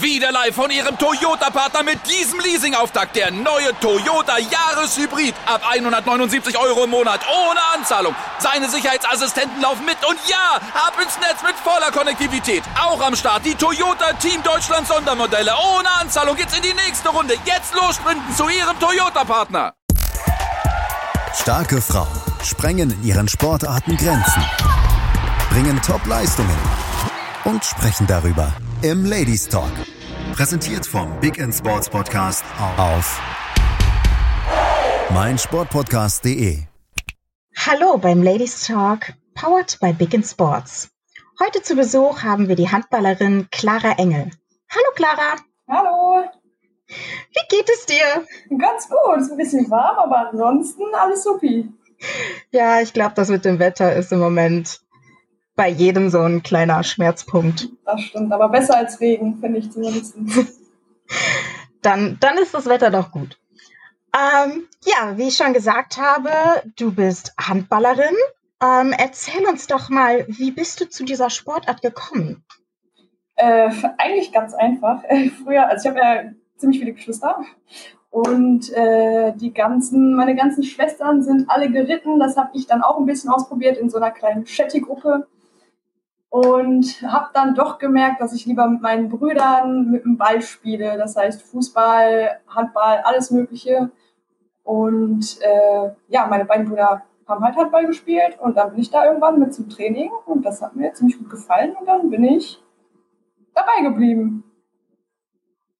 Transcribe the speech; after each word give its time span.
Wieder 0.00 0.32
live 0.32 0.54
von 0.54 0.70
Ihrem 0.70 0.98
Toyota-Partner 0.98 1.82
mit 1.82 1.98
diesem 2.08 2.40
Leasing-Auftakt. 2.40 3.16
Der 3.16 3.30
neue 3.30 3.78
Toyota 3.80 4.38
Jahreshybrid. 4.38 5.34
Ab 5.46 5.62
179 5.70 6.58
Euro 6.58 6.84
im 6.84 6.90
Monat. 6.90 7.20
Ohne 7.28 7.60
Anzahlung. 7.74 8.14
Seine 8.38 8.68
Sicherheitsassistenten 8.68 9.60
laufen 9.60 9.84
mit. 9.84 9.96
Und 10.08 10.18
ja, 10.28 10.56
ab 10.74 10.94
ins 11.02 11.18
Netz 11.18 11.42
mit 11.42 11.54
voller 11.56 11.90
Konnektivität. 11.92 12.62
Auch 12.80 13.00
am 13.00 13.14
Start 13.14 13.44
die 13.44 13.54
Toyota 13.54 14.12
Team 14.14 14.42
Deutschland 14.42 14.86
Sondermodelle. 14.88 15.52
Ohne 15.76 15.90
Anzahlung 16.00 16.36
geht's 16.36 16.56
in 16.56 16.62
die 16.62 16.74
nächste 16.74 17.08
Runde. 17.10 17.34
Jetzt 17.44 17.74
los 17.74 17.96
sprinten 17.96 18.34
zu 18.34 18.48
Ihrem 18.48 18.78
Toyota-Partner. 18.80 19.74
Starke 21.34 21.80
Frauen 21.80 22.20
sprengen 22.42 22.90
in 22.90 23.04
ihren 23.04 23.28
Sportarten 23.28 23.96
Grenzen. 23.96 24.44
Bringen 25.50 25.80
Top-Leistungen. 25.82 26.58
Und 27.44 27.64
sprechen 27.64 28.06
darüber 28.06 28.52
im 28.90 29.04
Ladies 29.04 29.48
Talk. 29.48 29.72
Präsentiert 30.32 30.86
vom 30.86 31.18
Big 31.18 31.38
End 31.38 31.52
Sports 31.52 31.90
Podcast 31.90 32.44
auf 32.76 33.20
meinsportpodcast.de. 35.12 36.58
Hallo 37.66 37.98
beim 37.98 38.22
Ladies 38.22 38.64
Talk, 38.64 39.12
powered 39.34 39.76
by 39.80 39.92
Big 39.92 40.14
End 40.14 40.24
Sports. 40.24 40.88
Heute 41.44 41.62
zu 41.62 41.74
Besuch 41.74 42.22
haben 42.22 42.46
wir 42.46 42.54
die 42.54 42.70
Handballerin 42.70 43.48
Clara 43.50 43.94
Engel. 43.98 44.30
Hallo 44.70 44.92
Clara. 44.94 45.34
Hallo. 45.68 46.24
Wie 46.86 47.56
geht 47.56 47.68
es 47.68 47.86
dir? 47.86 48.24
Ganz 48.56 48.88
gut, 48.88 49.20
ist 49.20 49.32
ein 49.32 49.36
bisschen 49.36 49.68
warm, 49.68 49.98
aber 49.98 50.30
ansonsten 50.30 50.84
alles 50.94 51.24
supi. 51.24 51.68
Ja, 52.52 52.80
ich 52.80 52.92
glaube, 52.92 53.14
das 53.16 53.30
mit 53.30 53.44
dem 53.44 53.58
Wetter 53.58 53.96
ist 53.96 54.12
im 54.12 54.20
Moment 54.20 54.80
bei 55.56 55.68
jedem 55.68 56.10
so 56.10 56.20
ein 56.20 56.42
kleiner 56.42 56.84
Schmerzpunkt. 56.84 57.70
Das 57.84 58.00
stimmt, 58.02 58.32
aber 58.32 58.50
besser 58.50 58.76
als 58.76 59.00
Regen, 59.00 59.38
finde 59.40 59.58
ich 59.58 59.72
zumindest. 59.72 60.14
dann, 61.82 62.18
dann 62.20 62.38
ist 62.38 62.54
das 62.54 62.66
Wetter 62.66 62.90
doch 62.90 63.10
gut. 63.10 63.38
Ähm, 64.14 64.68
ja, 64.84 65.16
wie 65.16 65.28
ich 65.28 65.36
schon 65.36 65.54
gesagt 65.54 65.98
habe, 65.98 66.30
du 66.76 66.94
bist 66.94 67.34
Handballerin. 67.38 68.14
Ähm, 68.62 68.94
erzähl 68.96 69.46
uns 69.46 69.66
doch 69.66 69.88
mal, 69.88 70.26
wie 70.28 70.50
bist 70.50 70.80
du 70.80 70.88
zu 70.88 71.04
dieser 71.04 71.30
Sportart 71.30 71.82
gekommen? 71.82 72.44
Äh, 73.36 73.70
eigentlich 73.98 74.32
ganz 74.32 74.54
einfach. 74.54 75.02
Früher, 75.44 75.68
also 75.68 75.88
ich 75.88 75.94
habe 75.94 76.04
ja 76.04 76.30
ziemlich 76.56 76.78
viele 76.80 76.92
Geschwister 76.92 77.38
und 78.10 78.72
äh, 78.72 79.34
die 79.36 79.52
ganzen, 79.52 80.14
meine 80.14 80.34
ganzen 80.34 80.62
Schwestern 80.62 81.22
sind 81.22 81.50
alle 81.50 81.70
geritten. 81.70 82.18
Das 82.18 82.36
habe 82.36 82.50
ich 82.54 82.66
dann 82.66 82.82
auch 82.82 82.98
ein 82.98 83.04
bisschen 83.04 83.28
ausprobiert 83.28 83.76
in 83.76 83.90
so 83.90 83.98
einer 83.98 84.10
kleinen 84.10 84.46
Shetty-Gruppe 84.46 85.26
und 86.36 87.00
habe 87.00 87.30
dann 87.32 87.54
doch 87.54 87.78
gemerkt, 87.78 88.20
dass 88.20 88.34
ich 88.34 88.44
lieber 88.44 88.68
mit 88.68 88.82
meinen 88.82 89.08
Brüdern 89.08 89.90
mit 89.90 90.04
dem 90.04 90.18
Ball 90.18 90.42
spiele. 90.42 90.98
Das 90.98 91.16
heißt 91.16 91.40
Fußball, 91.40 92.40
Handball, 92.46 93.00
alles 93.04 93.30
Mögliche. 93.30 93.90
Und 94.62 95.38
äh, 95.40 95.92
ja, 96.08 96.26
meine 96.26 96.44
beiden 96.44 96.66
Brüder 96.66 97.04
haben 97.26 97.42
halt 97.42 97.56
Handball 97.56 97.86
gespielt 97.86 98.38
und 98.38 98.58
dann 98.58 98.72
bin 98.72 98.80
ich 98.80 98.90
da 98.90 99.06
irgendwann 99.06 99.38
mit 99.38 99.54
zum 99.54 99.70
Training 99.70 100.10
und 100.26 100.44
das 100.44 100.60
hat 100.60 100.76
mir 100.76 100.92
ziemlich 100.92 101.16
gut 101.16 101.30
gefallen 101.30 101.74
und 101.80 101.86
dann 101.86 102.10
bin 102.10 102.22
ich 102.22 102.62
dabei 103.54 103.88
geblieben. 103.88 104.44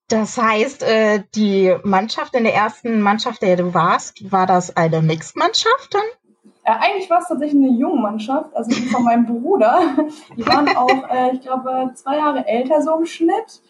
Das 0.08 0.38
heißt, 0.38 0.84
äh, 0.84 1.24
die 1.34 1.76
Mannschaft 1.82 2.34
in 2.34 2.44
der 2.44 2.54
ersten 2.54 3.02
Mannschaft, 3.02 3.42
der 3.42 3.56
du 3.56 3.74
warst, 3.74 4.32
war 4.32 4.46
das 4.46 4.74
eine 4.74 5.02
Mixed-Mannschaft 5.02 5.92
dann? 5.92 6.02
Äh, 6.66 6.72
eigentlich 6.80 7.08
war 7.08 7.20
es 7.20 7.28
tatsächlich 7.28 7.62
eine 7.62 7.78
junge 7.78 8.00
Mannschaft, 8.00 8.54
also 8.56 8.68
die 8.68 8.88
von 8.88 9.04
meinem 9.04 9.24
Bruder. 9.24 9.80
Die 10.36 10.44
waren 10.48 10.68
auch, 10.76 11.08
äh, 11.08 11.32
ich 11.32 11.40
glaube, 11.40 11.92
zwei 11.94 12.16
Jahre 12.16 12.44
älter 12.44 12.82
so 12.82 12.98
im 12.98 13.06
Schnitt. 13.06 13.62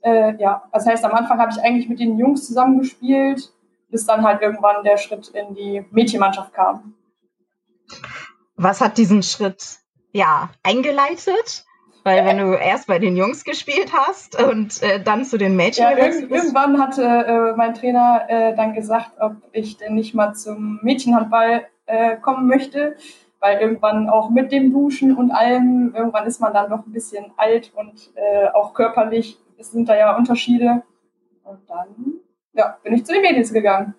Äh, 0.00 0.34
ja, 0.40 0.62
das 0.72 0.86
heißt, 0.86 1.04
am 1.04 1.12
Anfang 1.12 1.38
habe 1.38 1.52
ich 1.52 1.62
eigentlich 1.62 1.90
mit 1.90 2.00
den 2.00 2.16
Jungs 2.18 2.46
zusammengespielt, 2.46 3.52
bis 3.90 4.06
dann 4.06 4.22
halt 4.22 4.40
irgendwann 4.40 4.82
der 4.82 4.96
Schritt 4.96 5.28
in 5.28 5.54
die 5.54 5.84
Mädchenmannschaft 5.90 6.54
kam. 6.54 6.94
Was 8.56 8.80
hat 8.80 8.96
diesen 8.96 9.22
Schritt 9.22 9.80
ja 10.12 10.48
eingeleitet? 10.62 11.66
Weil 12.08 12.24
wenn 12.24 12.38
du 12.38 12.54
erst 12.54 12.86
bei 12.86 12.98
den 12.98 13.16
Jungs 13.16 13.44
gespielt 13.44 13.92
hast 13.92 14.42
und 14.42 14.82
äh, 14.82 15.02
dann 15.02 15.26
zu 15.26 15.36
den 15.36 15.56
Mädchen 15.56 15.84
ja, 15.84 15.90
irg 15.90 16.30
irgendwann 16.30 16.80
hatte 16.80 17.02
äh, 17.02 17.56
mein 17.56 17.74
Trainer 17.74 18.24
äh, 18.28 18.56
dann 18.56 18.72
gesagt, 18.72 19.12
ob 19.20 19.36
ich 19.52 19.76
denn 19.76 19.94
nicht 19.94 20.14
mal 20.14 20.32
zum 20.32 20.80
Mädchenhandball 20.82 21.66
äh, 21.84 22.16
kommen 22.16 22.46
möchte, 22.46 22.96
weil 23.40 23.60
irgendwann 23.60 24.08
auch 24.08 24.30
mit 24.30 24.52
dem 24.52 24.72
Duschen 24.72 25.14
und 25.14 25.32
allem, 25.32 25.92
irgendwann 25.94 26.26
ist 26.26 26.40
man 26.40 26.54
dann 26.54 26.70
doch 26.70 26.86
ein 26.86 26.92
bisschen 26.92 27.26
alt 27.36 27.72
und 27.74 28.10
äh, 28.14 28.48
auch 28.54 28.72
körperlich 28.72 29.38
es 29.58 29.72
sind 29.72 29.88
da 29.88 29.96
ja 29.96 30.16
Unterschiede. 30.16 30.82
Und 31.44 31.68
dann 31.68 32.20
ja, 32.54 32.78
bin 32.82 32.94
ich 32.94 33.04
zu 33.04 33.12
den 33.12 33.20
Mädels 33.22 33.52
gegangen. 33.52 33.94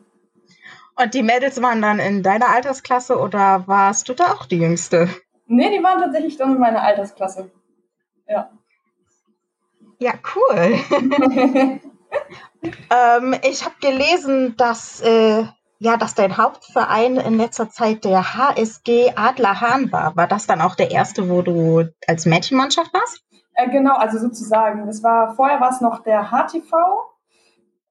Und 0.95 1.13
die 1.13 1.23
Mädels 1.23 1.61
waren 1.61 1.81
dann 1.81 1.99
in 1.99 2.23
deiner 2.23 2.49
Altersklasse 2.49 3.19
oder 3.19 3.67
warst 3.67 4.09
du 4.09 4.13
da 4.15 4.31
auch 4.33 4.47
die 4.47 4.57
Jüngste? 4.57 5.09
Nee, 5.45 5.75
die 5.77 5.83
waren 5.83 6.01
tatsächlich 6.01 6.37
dann 6.37 6.53
in 6.53 6.59
meiner 6.59 6.81
Altersklasse. 6.81 7.51
Ja. 8.29 8.51
Ja, 9.99 10.13
cool. 10.35 10.79
ähm, 12.89 13.35
ich 13.43 13.65
habe 13.65 13.75
gelesen, 13.81 14.55
dass 14.55 15.01
äh, 15.01 15.43
ja, 15.79 15.95
dass 15.97 16.13
dein 16.13 16.37
Hauptverein 16.37 17.15
in 17.17 17.37
letzter 17.37 17.69
Zeit 17.69 18.03
der 18.03 18.35
HSG 18.35 19.13
Adler 19.15 19.61
Hahn 19.61 19.91
war. 19.91 20.15
War 20.15 20.27
das 20.27 20.45
dann 20.45 20.61
auch 20.61 20.75
der 20.75 20.91
erste, 20.91 21.29
wo 21.29 21.41
du 21.41 21.85
als 22.05 22.25
Mädchenmannschaft 22.25 22.93
warst? 22.93 23.23
Äh, 23.53 23.69
genau, 23.69 23.95
also 23.95 24.19
sozusagen. 24.19 24.85
Das 24.85 25.01
war 25.03 25.35
vorher 25.35 25.59
war 25.59 25.71
es 25.71 25.81
noch 25.81 26.03
der 26.03 26.29
HTV. 26.31 26.73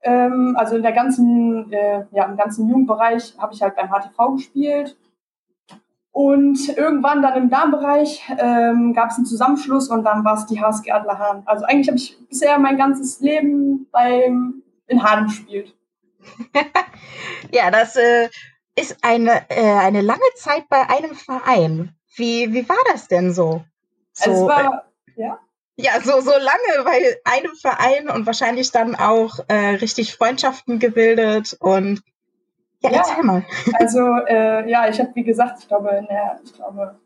Ähm, 0.03 0.55
also 0.59 0.77
in 0.77 0.83
der 0.83 0.93
ganzen, 0.93 1.73
äh, 1.73 2.05
ja, 2.13 2.25
im 2.27 2.37
ganzen 2.37 2.69
Jugendbereich 2.69 3.35
habe 3.39 3.55
ich 3.55 3.63
halt 3.63 3.75
beim 3.75 3.89
HTV 3.89 4.37
gespielt. 4.37 4.97
Und 6.19 6.77
irgendwann 6.77 7.23
dann 7.23 7.37
im 7.37 7.49
Damenbereich 7.49 8.25
ähm, 8.41 8.93
gab 8.93 9.11
es 9.11 9.19
einen 9.19 9.27
Zusammenschluss 9.27 9.89
und 9.89 10.03
dann 10.03 10.25
war 10.25 10.37
es 10.37 10.47
die 10.47 10.61
HSG 10.61 10.91
Adler 10.91 11.17
Hahn. 11.17 11.45
Also 11.47 11.65
eigentlich 11.65 11.87
habe 11.87 11.97
ich 11.97 12.19
bisher 12.29 12.59
mein 12.59 12.77
ganzes 12.77 13.21
Leben 13.21 13.87
beim 13.93 14.65
in 14.89 15.05
Hahn 15.05 15.29
gespielt. 15.29 15.77
ja, 17.53 17.71
das 17.71 17.95
äh, 17.95 18.31
ist 18.75 18.97
eine, 19.03 19.49
äh, 19.49 19.63
eine 19.63 20.01
lange 20.01 20.19
Zeit 20.35 20.69
bei 20.69 20.91
einem 20.91 21.15
Verein. 21.15 21.95
Wie, 22.17 22.53
wie 22.53 22.69
war 22.69 22.83
das 22.91 23.07
denn 23.07 23.33
so? 23.33 23.63
so 24.13 24.33
es 24.33 24.41
war, 24.41 24.89
äh, 25.15 25.23
ja. 25.23 25.39
Ja, 25.77 26.01
so, 26.01 26.21
so 26.21 26.33
lange 26.33 26.85
bei 26.85 27.17
einem 27.27 27.55
Verein 27.55 28.11
und 28.11 28.27
wahrscheinlich 28.27 28.73
dann 28.73 28.97
auch 28.97 29.39
äh, 29.47 29.77
richtig 29.77 30.17
Freundschaften 30.17 30.81
gebildet 30.81 31.57
und 31.61 32.03
ja, 32.83 32.91
ja 32.91 32.99
erzähl 32.99 33.25
mal. 33.25 33.45
Also 33.75 34.01
äh, 34.27 34.69
ja, 34.71 34.89
ich 34.89 34.99
habe 35.01 35.11
wie 35.15 35.25
gesagt, 35.25 35.61
ich 35.61 35.69
glaube, 35.69 35.91
in 35.91 36.07
der, 36.07 36.41
ich 36.45 36.55
glaube 36.55 36.97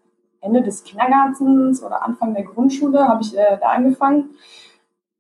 Ende 0.41 0.63
des 0.63 0.83
Kindergartens 0.83 1.83
oder 1.83 2.03
Anfang 2.05 2.35
der 2.35 2.45
Grundschule 2.45 3.07
habe 3.07 3.23
ich 3.23 3.37
äh, 3.37 3.59
da 3.61 3.69
angefangen 3.69 4.31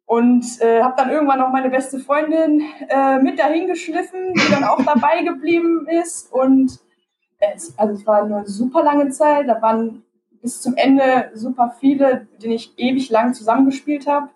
und 0.06 0.44
äh, 0.60 0.82
habe 0.82 0.94
dann 0.96 1.10
irgendwann 1.10 1.40
auch 1.40 1.50
meine 1.50 1.70
beste 1.70 1.98
Freundin 1.98 2.62
äh, 2.88 3.18
mit 3.18 3.38
dahin 3.38 3.66
geschliffen, 3.66 4.34
die 4.34 4.52
dann 4.52 4.64
auch 4.64 4.82
dabei 4.84 5.22
geblieben 5.22 5.86
ist. 5.88 6.32
Und 6.32 6.80
es, 7.38 7.78
also 7.78 7.94
es 7.94 8.06
war 8.06 8.22
eine 8.22 8.46
super 8.46 8.82
lange 8.82 9.08
Zeit. 9.08 9.48
Da 9.48 9.62
waren 9.62 10.02
bis 10.42 10.60
zum 10.60 10.74
Ende 10.76 11.30
super 11.34 11.74
viele, 11.78 12.26
mit 12.32 12.42
denen 12.42 12.52
ich 12.52 12.74
ewig 12.76 13.08
lang 13.10 13.32
zusammengespielt 13.32 14.06
habe. 14.06 14.28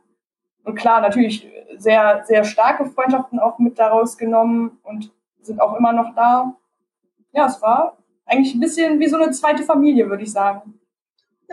Und 0.65 0.77
klar, 0.77 1.01
natürlich 1.01 1.47
sehr, 1.77 2.23
sehr 2.25 2.45
starke 2.45 2.87
Freundschaften 2.87 3.39
auch 3.39 3.59
mit 3.59 3.79
daraus 3.79 4.17
genommen 4.17 4.79
und 4.83 5.13
sind 5.47 5.61
auch 5.61 5.75
immer 5.77 5.93
noch 5.93 6.15
da. 6.15 6.57
Ja, 7.33 7.47
es 7.47 7.61
war 7.63 7.99
eigentlich 8.25 8.55
ein 8.55 8.61
bisschen 8.61 8.99
wie 8.99 9.09
so 9.09 9.17
eine 9.17 9.31
zweite 9.31 9.63
Familie, 9.63 10.09
würde 10.09 10.25
ich 10.25 10.33
sagen. 10.33 10.81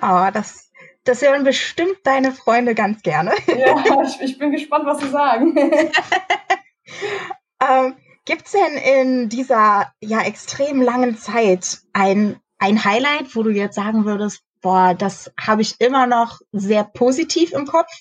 Ah, 0.02 0.28
oh, 0.28 0.31
das 0.31 0.72
das 1.04 1.22
hören 1.22 1.44
bestimmt 1.44 1.98
deine 2.03 2.32
Freunde 2.32 2.76
ganz 2.76 3.02
gerne. 3.02 3.32
Ja, 3.48 4.03
ich, 4.03 4.22
ich 4.22 4.38
bin 4.38 4.52
gespannt, 4.52 4.85
was 4.85 5.00
sie 5.00 5.09
sagen. 5.09 5.56
ähm, 7.59 7.96
Gibt 8.26 8.46
es 8.46 8.52
denn 8.52 8.78
in 8.78 9.29
dieser 9.29 9.91
ja 10.00 10.22
extrem 10.22 10.82
langen 10.82 11.17
Zeit 11.17 11.79
ein, 11.91 12.40
ein 12.58 12.85
Highlight, 12.85 13.35
wo 13.35 13.44
du 13.44 13.50
jetzt 13.50 13.76
sagen 13.76 14.06
würdest, 14.06 14.44
boah, 14.62 14.94
das 14.94 15.32
habe 15.38 15.62
ich 15.62 15.79
immer 15.82 16.08
noch 16.08 16.40
sehr 16.53 16.85
positiv 16.85 17.52
im 17.52 17.67
Kopf? 17.67 17.91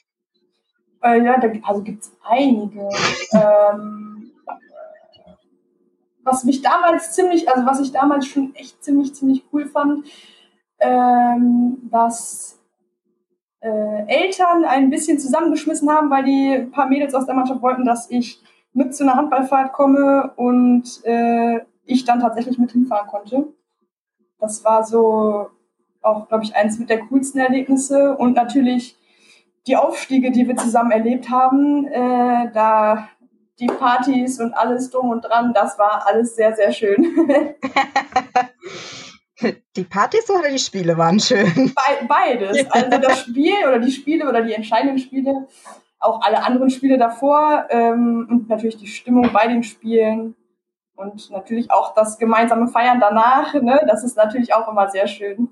Äh, 1.03 1.25
ja, 1.25 1.41
da, 1.41 1.51
also 1.65 1.83
gibt 1.83 2.05
es 2.05 2.13
einige. 2.23 2.89
ähm, 3.33 4.12
was 6.25 6.45
mich 6.45 6.63
damals 6.63 7.13
ziemlich, 7.13 7.49
also 7.49 7.67
was 7.67 7.81
ich 7.81 7.93
damals 7.93 8.27
schon 8.27 8.55
echt 8.55 8.83
ziemlich, 8.83 9.15
ziemlich 9.15 9.45
cool 9.53 9.67
fand, 9.67 10.07
ähm, 10.79 11.79
dass 11.91 12.61
äh, 13.61 14.07
Eltern 14.07 14.65
ein 14.65 14.91
bisschen 14.91 15.19
zusammengeschmissen 15.19 15.91
haben, 15.91 16.11
weil 16.11 16.25
die 16.25 16.67
paar 16.73 16.89
Mädels 16.89 17.15
aus 17.15 17.27
der 17.27 17.35
Mannschaft 17.35 17.63
wollten, 17.63 17.85
dass 17.85 18.11
ich 18.11 18.43
mit 18.73 18.95
zu 18.95 19.05
einer 19.05 19.15
Handballfahrt 19.15 19.73
komme 19.73 20.33
und 20.37 20.85
äh, 21.05 21.61
ich 21.85 22.05
dann 22.05 22.21
tatsächlich 22.21 22.59
mit 22.59 22.73
hinfahren 22.73 23.09
konnte. 23.09 23.49
Das 24.39 24.65
war 24.65 24.85
so 24.85 25.49
auch, 26.01 26.29
glaube 26.29 26.45
ich, 26.45 26.57
eins 26.57 26.79
mit 26.79 26.91
der 26.91 27.01
coolsten 27.07 27.39
Erlebnisse 27.39 28.17
und 28.17 28.35
natürlich 28.35 28.97
die 29.67 29.77
Aufstiege, 29.77 30.33
die 30.33 30.49
wir 30.49 30.57
zusammen 30.57 30.91
erlebt 30.91 31.31
haben, 31.31 31.87
äh, 31.87 32.51
da 32.53 33.09
die 33.63 33.69
Partys 33.69 34.41
und 34.41 34.55
alles 34.55 34.91
drum 34.91 35.11
und 35.11 35.23
dran, 35.23 35.53
das 35.55 35.79
war 35.79 36.05
alles 36.07 36.35
sehr, 36.35 36.55
sehr 36.55 36.73
schön. 36.73 37.15
Die 39.75 39.83
Partys 39.83 40.31
oder 40.31 40.51
die 40.51 40.59
Spiele 40.61 40.97
waren 40.97 41.19
schön? 41.19 41.53
Be 41.55 42.07
beides. 42.07 42.65
Also 42.71 42.99
das 42.99 43.23
Spiel 43.23 43.55
oder 43.67 43.81
die 43.81 43.91
Spiele 43.91 44.29
oder 44.29 44.43
die 44.43 44.53
entscheidenden 44.53 44.99
Spiele, 44.99 45.49
auch 45.99 46.21
alle 46.23 46.45
anderen 46.45 46.71
Spiele 46.71 46.97
davor 46.97 47.67
ähm, 47.71 48.29
und 48.31 48.49
natürlich 48.49 48.77
die 48.77 48.87
Stimmung 48.87 49.33
bei 49.33 49.49
den 49.49 49.65
Spielen 49.65 50.37
und 50.95 51.29
natürlich 51.31 51.73
auch 51.73 51.93
das 51.93 52.19
gemeinsame 52.19 52.69
Feiern 52.69 53.01
danach. 53.01 53.53
Ne? 53.55 53.81
Das 53.89 54.05
ist 54.05 54.17
natürlich 54.17 54.55
auch 54.55 54.69
immer 54.69 54.89
sehr 54.91 55.09
schön. 55.09 55.49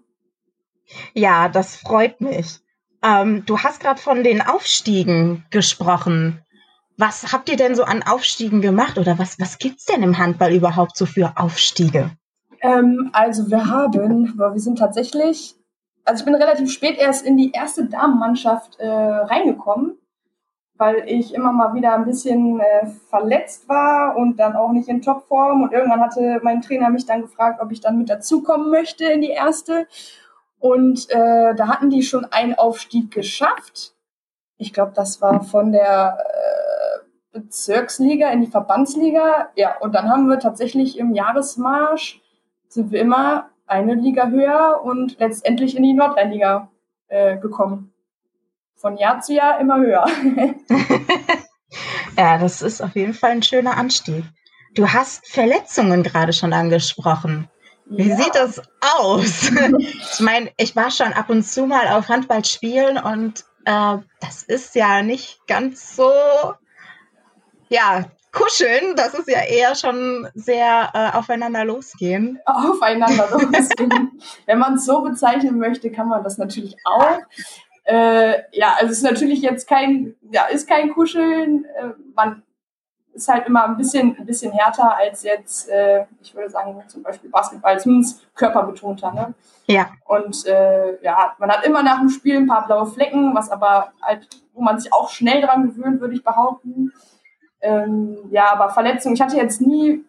Ja, 1.13 1.49
das 1.49 1.75
freut 1.75 2.21
mich. 2.21 2.61
Ähm, 3.03 3.45
du 3.45 3.59
hast 3.59 3.81
gerade 3.81 4.01
von 4.01 4.23
den 4.23 4.41
Aufstiegen 4.41 5.45
gesprochen. 5.51 6.45
Was 7.01 7.33
habt 7.33 7.49
ihr 7.49 7.57
denn 7.57 7.75
so 7.75 7.85
an 7.85 8.03
Aufstiegen 8.03 8.61
gemacht 8.61 8.99
oder 8.99 9.19
was, 9.19 9.41
was 9.41 9.57
es 9.59 9.85
denn 9.87 10.03
im 10.03 10.19
Handball 10.19 10.53
überhaupt 10.53 10.99
so 10.99 11.07
für 11.07 11.33
Aufstiege? 11.37 12.11
Ähm, 12.61 13.09
also 13.15 13.51
wir 13.51 13.69
haben, 13.71 14.35
wir 14.37 14.61
sind 14.61 14.79
tatsächlich, 14.79 15.57
also 16.05 16.21
ich 16.21 16.25
bin 16.27 16.35
relativ 16.35 16.71
spät 16.71 16.99
erst 16.99 17.25
in 17.25 17.39
die 17.39 17.53
erste 17.53 17.87
Damenmannschaft 17.87 18.79
äh, 18.81 18.87
reingekommen, 18.87 19.97
weil 20.75 21.05
ich 21.07 21.33
immer 21.33 21.53
mal 21.53 21.73
wieder 21.73 21.95
ein 21.95 22.05
bisschen 22.05 22.61
äh, 22.61 22.89
verletzt 23.09 23.67
war 23.67 24.15
und 24.19 24.39
dann 24.39 24.55
auch 24.55 24.73
nicht 24.73 24.91
in 24.91 25.01
Topform. 25.01 25.63
Und 25.63 25.73
irgendwann 25.73 26.03
hatte 26.03 26.41
mein 26.43 26.61
Trainer 26.61 26.91
mich 26.91 27.07
dann 27.07 27.23
gefragt, 27.23 27.63
ob 27.63 27.73
ich 27.73 27.81
dann 27.81 27.97
mit 27.97 28.11
dazukommen 28.11 28.71
möchte 28.71 29.07
in 29.07 29.23
die 29.23 29.31
erste. 29.31 29.87
Und 30.59 31.09
äh, 31.09 31.55
da 31.55 31.69
hatten 31.69 31.89
die 31.89 32.03
schon 32.03 32.27
einen 32.27 32.57
Aufstieg 32.57 33.11
geschafft. 33.11 33.95
Ich 34.59 34.75
glaube, 34.75 34.93
das 34.95 35.23
war 35.23 35.43
von 35.43 35.73
der 35.73 36.19
äh, 36.19 36.51
Bezirksliga 37.33 38.31
in 38.31 38.43
die 38.43 38.51
Verbandsliga. 38.51 39.51
Ja, 39.55 39.77
und 39.79 39.95
dann 39.95 40.09
haben 40.09 40.29
wir 40.29 40.39
tatsächlich 40.39 40.99
im 40.99 41.15
Jahresmarsch 41.15 42.21
sind 42.69 42.93
wir 42.93 43.01
immer 43.01 43.51
eine 43.67 43.95
Liga 43.95 44.29
höher 44.29 44.81
und 44.83 45.19
letztendlich 45.19 45.77
in 45.77 45.83
die 45.83 45.93
Nordrhein-Liga 45.93 46.71
äh, 47.09 47.37
gekommen. 47.37 47.93
Von 48.77 48.97
Jahr 48.97 49.21
zu 49.21 49.35
Jahr 49.35 49.61
immer 49.61 49.79
höher. 49.79 50.07
ja, 52.17 52.39
das 52.39 52.63
ist 52.63 52.81
auf 52.81 52.95
jeden 52.95 53.15
Fall 53.15 53.33
ein 53.33 53.43
schöner 53.43 53.77
Anstieg. 53.77 54.25
Du 54.75 54.89
hast 54.89 55.27
Verletzungen 55.29 56.03
gerade 56.03 56.33
schon 56.33 56.53
angesprochen. 56.53 57.49
Wie 57.87 58.09
ja. 58.09 58.17
sieht 58.17 58.35
das 58.35 58.63
aus? 58.81 59.51
ich 59.79 60.21
meine, 60.21 60.51
ich 60.57 60.77
war 60.77 60.91
schon 60.91 61.13
ab 61.13 61.29
und 61.29 61.43
zu 61.43 61.67
mal 61.67 61.89
auf 61.89 62.09
Handballspielen 62.09 62.99
und 62.99 63.45
äh, 63.65 63.97
das 64.21 64.45
ist 64.45 64.77
ja 64.77 65.03
nicht 65.03 65.41
ganz 65.49 65.97
so, 65.97 66.13
ja, 67.71 68.05
kuscheln. 68.33 68.95
Das 68.97 69.15
ist 69.15 69.29
ja 69.29 69.43
eher 69.43 69.75
schon 69.75 70.29
sehr 70.35 70.91
äh, 70.93 71.17
aufeinander 71.17 71.65
losgehen. 71.65 72.39
Aufeinander 72.45 73.29
losgehen. 73.31 74.21
Wenn 74.47 74.59
man 74.59 74.75
es 74.75 74.85
so 74.85 75.01
bezeichnen 75.03 75.59
möchte, 75.59 75.91
kann 75.91 76.09
man 76.09 76.23
das 76.23 76.39
natürlich 76.39 76.77
auch. 76.85 77.19
Äh, 77.85 78.43
ja, 78.53 78.75
also 78.79 78.93
es 78.93 78.99
ist 78.99 79.05
natürlich 79.05 79.41
jetzt 79.41 79.69
kein, 79.69 80.15
ja, 80.31 80.45
ist 80.47 80.69
kein 80.69 80.93
Kuscheln. 80.93 81.65
Äh, 81.65 81.95
man 82.15 82.43
ist 83.13 83.29
halt 83.29 83.47
immer 83.47 83.65
ein 83.65 83.77
bisschen, 83.77 84.17
ein 84.17 84.27
bisschen 84.27 84.53
härter 84.53 84.97
als 84.97 85.23
jetzt, 85.23 85.69
äh, 85.69 86.05
ich 86.23 86.35
würde 86.35 86.49
sagen, 86.49 86.81
zum 86.87 87.03
Beispiel 87.03 87.31
Basketball, 87.31 87.81
zumindest 87.81 88.33
körperbetonter. 88.35 89.13
Ne? 89.13 89.35
Ja. 89.67 89.91
Und 90.05 90.47
äh, 90.47 91.03
ja, 91.03 91.35
man 91.39 91.51
hat 91.51 91.65
immer 91.65 91.83
nach 91.83 91.99
dem 91.99 92.09
Spiel 92.09 92.37
ein 92.37 92.47
paar 92.47 92.67
blaue 92.67 92.87
Flecken, 92.87 93.35
was 93.35 93.51
aber 93.51 93.93
halt, 94.01 94.29
wo 94.53 94.63
man 94.63 94.79
sich 94.79 94.93
auch 94.93 95.11
schnell 95.11 95.43
dran 95.43 95.67
gewöhnt, 95.67 96.01
würde 96.01 96.15
ich 96.15 96.23
behaupten. 96.23 96.93
Ähm, 97.61 98.19
ja, 98.31 98.53
aber 98.53 98.71
Verletzungen, 98.71 99.15
ich 99.15 99.21
hatte 99.21 99.37
jetzt 99.37 99.61
nie, 99.61 100.05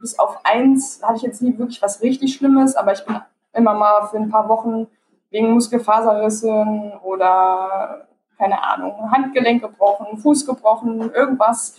bis 0.00 0.18
auf 0.18 0.44
eins, 0.44 1.00
hatte 1.02 1.16
ich 1.16 1.22
jetzt 1.22 1.42
nie 1.42 1.58
wirklich 1.58 1.82
was 1.82 2.02
richtig 2.02 2.34
Schlimmes, 2.34 2.76
aber 2.76 2.92
ich 2.92 3.04
bin 3.04 3.20
immer 3.52 3.74
mal 3.74 4.06
für 4.06 4.18
ein 4.18 4.30
paar 4.30 4.48
Wochen 4.48 4.86
wegen 5.30 5.52
Muskelfaserrissen 5.52 6.92
oder 7.02 8.06
keine 8.38 8.62
Ahnung, 8.62 9.10
Handgelenk 9.10 9.62
gebrochen, 9.62 10.18
Fuß 10.18 10.46
gebrochen, 10.46 11.12
irgendwas 11.12 11.76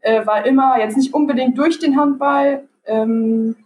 äh, 0.00 0.26
war 0.26 0.44
immer 0.44 0.78
jetzt 0.78 0.96
nicht 0.96 1.14
unbedingt 1.14 1.56
durch 1.58 1.78
den 1.78 1.98
Handball. 1.98 2.68
Ähm, 2.86 3.56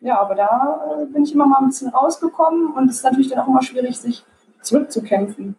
ja, 0.00 0.20
aber 0.20 0.34
da 0.34 1.06
bin 1.12 1.22
ich 1.22 1.34
immer 1.34 1.46
mal 1.46 1.58
ein 1.58 1.68
bisschen 1.68 1.90
rausgekommen 1.90 2.72
und 2.72 2.90
es 2.90 2.96
ist 2.96 3.04
natürlich 3.04 3.28
dann 3.28 3.40
auch 3.40 3.48
immer 3.48 3.62
schwierig, 3.62 3.98
sich 3.98 4.24
zurückzukämpfen. 4.62 5.56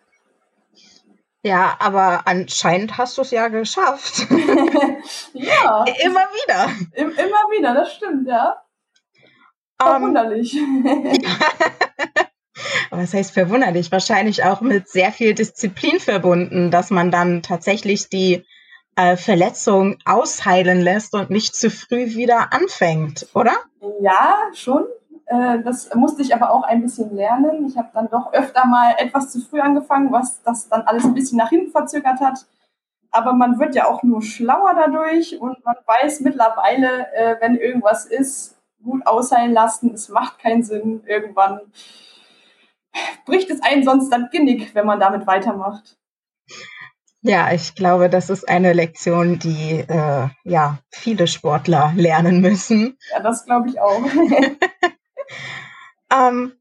Ja, 1.46 1.76
aber 1.80 2.22
anscheinend 2.26 2.98
hast 2.98 3.18
du 3.18 3.22
es 3.22 3.32
ja 3.32 3.50
geschafft. 3.50 4.28
ja. 5.34 5.86
Immer 6.06 6.22
wieder. 6.22 6.70
Im, 6.94 7.12
immer 7.12 7.44
wieder, 7.52 7.74
das 7.74 7.94
stimmt, 7.96 8.28
ja. 8.30 8.64
Ähm, 9.82 9.88
Verwunderlich. 9.88 10.56
Um, 10.56 10.86
aber 12.92 13.02
was 13.02 13.14
heißt 13.14 13.34
verwunderlich? 13.34 13.92
Wahrscheinlich 13.92 14.46
auch 14.46 14.62
mit 14.62 14.88
sehr 14.88 15.12
viel 15.12 15.34
Disziplin 15.34 16.00
verbunden, 16.00 16.72
dass 16.72 16.92
man 16.92 17.12
dann 17.12 17.42
tatsächlich 17.42 18.08
die 18.08 18.46
äh, 18.96 19.18
Verletzung 19.18 19.98
ausheilen 20.06 20.80
lässt 20.80 21.14
und 21.14 21.30
nicht 21.30 21.56
zu 21.56 21.70
früh 21.70 22.16
wieder 22.16 22.54
anfängt, 22.54 23.28
oder? 23.34 23.58
Ja, 24.02 24.50
schon. 24.54 24.86
Äh, 25.26 25.62
das 25.64 25.94
musste 25.96 26.22
ich 26.22 26.36
aber 26.36 26.52
auch 26.52 26.64
ein 26.64 26.82
bisschen 26.82 27.16
lernen. 27.16 27.66
Ich 27.66 27.78
habe 27.78 27.90
dann 27.94 28.10
doch 28.10 28.34
öfter 28.34 28.66
mal 28.66 28.96
etwas 28.98 29.32
zu 29.32 29.42
früh 29.42 29.60
angefangen, 29.60 30.12
was 30.12 30.42
das 30.44 30.70
dann 30.70 30.82
alles 30.82 31.06
ein 31.06 31.14
bisschen 31.14 31.38
nach 31.38 31.50
hinten 31.50 31.72
verzögert 31.72 32.20
hat. 32.20 32.46
Aber 33.12 33.34
man 33.34 33.60
wird 33.60 33.76
ja 33.76 33.88
auch 33.88 34.04
nur 34.04 34.22
schlauer 34.22 34.74
dadurch 34.76 35.40
und 35.40 35.64
man 35.64 35.76
weiß 35.86 36.22
mittlerweile, 36.22 37.14
äh, 37.14 37.36
wenn 37.40 37.56
irgendwas 37.56 38.06
ist, 38.06 38.58
gut 38.84 39.06
ausheilen 39.06 39.54
lassen. 39.54 39.94
Es 39.94 40.10
macht 40.10 40.40
keinen 40.40 40.64
Sinn. 40.64 41.04
Irgendwann 41.06 41.62
bricht 43.26 43.50
es 43.50 43.62
einen 43.64 43.84
sonst 43.84 44.10
das 44.10 44.30
Genick, 44.32 44.76
wenn 44.76 44.86
man 44.86 45.00
damit 45.00 45.26
weitermacht. 45.28 45.98
Ja, 47.22 47.54
ich 47.54 47.76
glaube, 47.76 48.10
das 48.10 48.30
ist 48.30 48.50
eine 48.50 48.74
Lektion, 48.74 49.40
die 49.40 49.86
äh, 49.88 50.28
ja 50.44 50.80
viele 50.90 51.28
Sportler 51.28 51.94
lernen 51.96 52.42
müssen. 52.42 52.98
Ja, 53.12 53.22
das 53.22 53.46
glaube 53.46 53.70
ich 53.70 53.80
auch. 53.80 54.02
Ähm, 56.12 56.54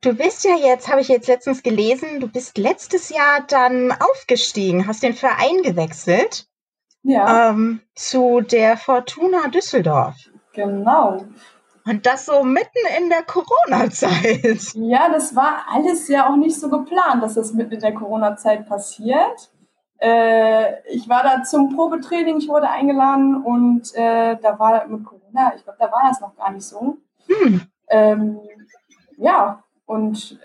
du 0.00 0.14
bist 0.14 0.44
ja 0.44 0.56
jetzt, 0.56 0.88
habe 0.88 1.00
ich 1.00 1.08
jetzt 1.08 1.28
letztens 1.28 1.62
gelesen, 1.62 2.20
du 2.20 2.28
bist 2.28 2.58
letztes 2.58 3.08
Jahr 3.08 3.42
dann 3.48 3.92
aufgestiegen, 3.92 4.86
hast 4.86 5.02
den 5.02 5.14
Verein 5.14 5.62
gewechselt. 5.62 6.46
Ja. 7.02 7.50
Ähm, 7.50 7.80
zu 7.94 8.40
der 8.40 8.76
Fortuna 8.76 9.48
Düsseldorf. 9.48 10.16
Genau. 10.52 11.24
Und 11.84 12.04
das 12.04 12.26
so 12.26 12.42
mitten 12.42 12.84
in 12.98 13.08
der 13.10 13.22
Corona-Zeit. 13.22 14.74
Ja, 14.74 15.08
das 15.08 15.36
war 15.36 15.66
alles 15.70 16.08
ja 16.08 16.28
auch 16.28 16.34
nicht 16.34 16.58
so 16.58 16.68
geplant, 16.68 17.22
dass 17.22 17.34
das 17.34 17.52
mitten 17.52 17.74
in 17.74 17.80
der 17.80 17.94
Corona-Zeit 17.94 18.68
passiert. 18.68 19.52
Äh, 19.98 20.82
ich 20.90 21.08
war 21.08 21.22
da 21.22 21.44
zum 21.44 21.74
Probetraining, 21.74 22.38
ich 22.38 22.48
wurde 22.48 22.68
eingeladen 22.68 23.42
und 23.42 23.94
äh, 23.94 24.36
da 24.36 24.58
war 24.58 24.86
mit 24.88 25.04
Corona, 25.04 25.52
ich 25.56 25.62
glaube, 25.62 25.78
da 25.78 25.90
war 25.92 26.02
das 26.08 26.20
noch 26.20 26.36
gar 26.36 26.50
nicht 26.50 26.66
so. 26.66 26.98
Hm. 27.28 27.60
Ähm, 27.88 28.40
ja, 29.16 29.62
und 29.86 30.38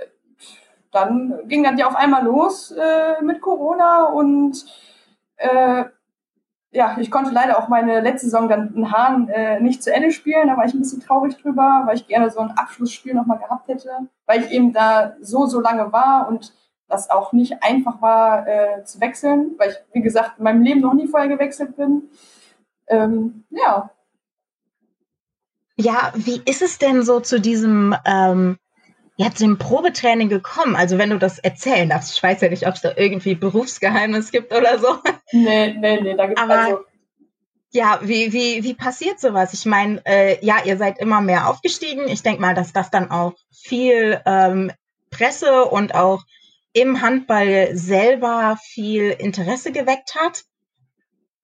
dann 0.91 1.39
ging 1.47 1.63
das 1.63 1.77
ja 1.77 1.87
auf 1.87 1.95
einmal 1.95 2.23
los 2.23 2.71
äh, 2.71 3.21
mit 3.21 3.41
Corona 3.41 4.05
und 4.05 4.65
äh, 5.37 5.85
ja, 6.73 6.95
ich 6.99 7.11
konnte 7.11 7.31
leider 7.31 7.59
auch 7.59 7.67
meine 7.67 7.99
letzte 7.99 8.27
Saison 8.27 8.47
dann 8.47 8.73
in 8.73 8.91
Hahn 8.91 9.27
äh, 9.27 9.59
nicht 9.59 9.83
zu 9.83 9.93
Ende 9.93 10.11
spielen. 10.11 10.47
Da 10.47 10.55
war 10.55 10.65
ich 10.65 10.73
ein 10.73 10.79
bisschen 10.79 11.01
traurig 11.01 11.35
drüber, 11.37 11.83
weil 11.85 11.95
ich 11.95 12.07
gerne 12.07 12.29
so 12.29 12.39
ein 12.39 12.51
Abschlussspiel 12.51 13.13
nochmal 13.13 13.39
gehabt 13.39 13.67
hätte, 13.67 13.89
weil 14.25 14.41
ich 14.41 14.51
eben 14.51 14.71
da 14.71 15.13
so, 15.19 15.45
so 15.47 15.59
lange 15.59 15.91
war 15.91 16.29
und 16.29 16.53
das 16.87 17.09
auch 17.09 17.33
nicht 17.33 17.61
einfach 17.61 18.01
war 18.01 18.47
äh, 18.47 18.83
zu 18.83 19.01
wechseln, 19.01 19.51
weil 19.57 19.71
ich, 19.71 19.77
wie 19.93 20.01
gesagt, 20.01 20.37
in 20.37 20.43
meinem 20.43 20.61
Leben 20.61 20.81
noch 20.81 20.93
nie 20.93 21.07
vorher 21.07 21.29
gewechselt 21.29 21.75
bin. 21.75 22.09
Ähm, 22.87 23.43
ja, 23.49 23.89
ja, 25.77 26.13
wie 26.15 26.41
ist 26.45 26.61
es 26.61 26.77
denn 26.77 27.03
so 27.03 27.19
zu 27.19 27.39
diesem, 27.39 27.95
ähm, 28.05 28.57
ja, 29.17 29.31
zu 29.31 29.43
dem 29.43 29.57
Probetraining 29.57 30.29
gekommen? 30.29 30.75
Also 30.75 30.97
wenn 30.97 31.09
du 31.09 31.19
das 31.19 31.39
erzählen 31.39 31.89
darfst. 31.89 32.15
Ich 32.15 32.23
weiß 32.23 32.41
ja 32.41 32.49
nicht, 32.49 32.67
ob 32.67 32.75
es 32.75 32.81
da 32.81 32.93
irgendwie 32.95 33.35
Berufsgeheimnis 33.35 34.31
gibt 34.31 34.53
oder 34.53 34.79
so. 34.79 34.99
Nee, 35.31 35.73
nee, 35.73 36.01
nee, 36.01 36.15
da 36.15 36.27
gibt 36.27 36.39
es 36.39 36.49
also... 36.49 36.79
Ja, 37.73 38.01
wie, 38.03 38.33
wie, 38.33 38.65
wie 38.65 38.73
passiert 38.73 39.21
sowas? 39.21 39.53
Ich 39.53 39.65
meine, 39.65 40.01
äh, 40.05 40.45
ja, 40.45 40.57
ihr 40.65 40.77
seid 40.77 40.99
immer 40.99 41.21
mehr 41.21 41.47
aufgestiegen. 41.47 42.05
Ich 42.09 42.21
denke 42.21 42.41
mal, 42.41 42.53
dass 42.53 42.73
das 42.73 42.91
dann 42.91 43.09
auch 43.09 43.33
viel 43.49 44.19
ähm, 44.25 44.73
Presse 45.09 45.63
und 45.63 45.95
auch 45.95 46.25
im 46.73 47.01
Handball 47.01 47.69
selber 47.73 48.57
viel 48.61 49.11
Interesse 49.11 49.71
geweckt 49.71 50.15
hat. 50.15 50.43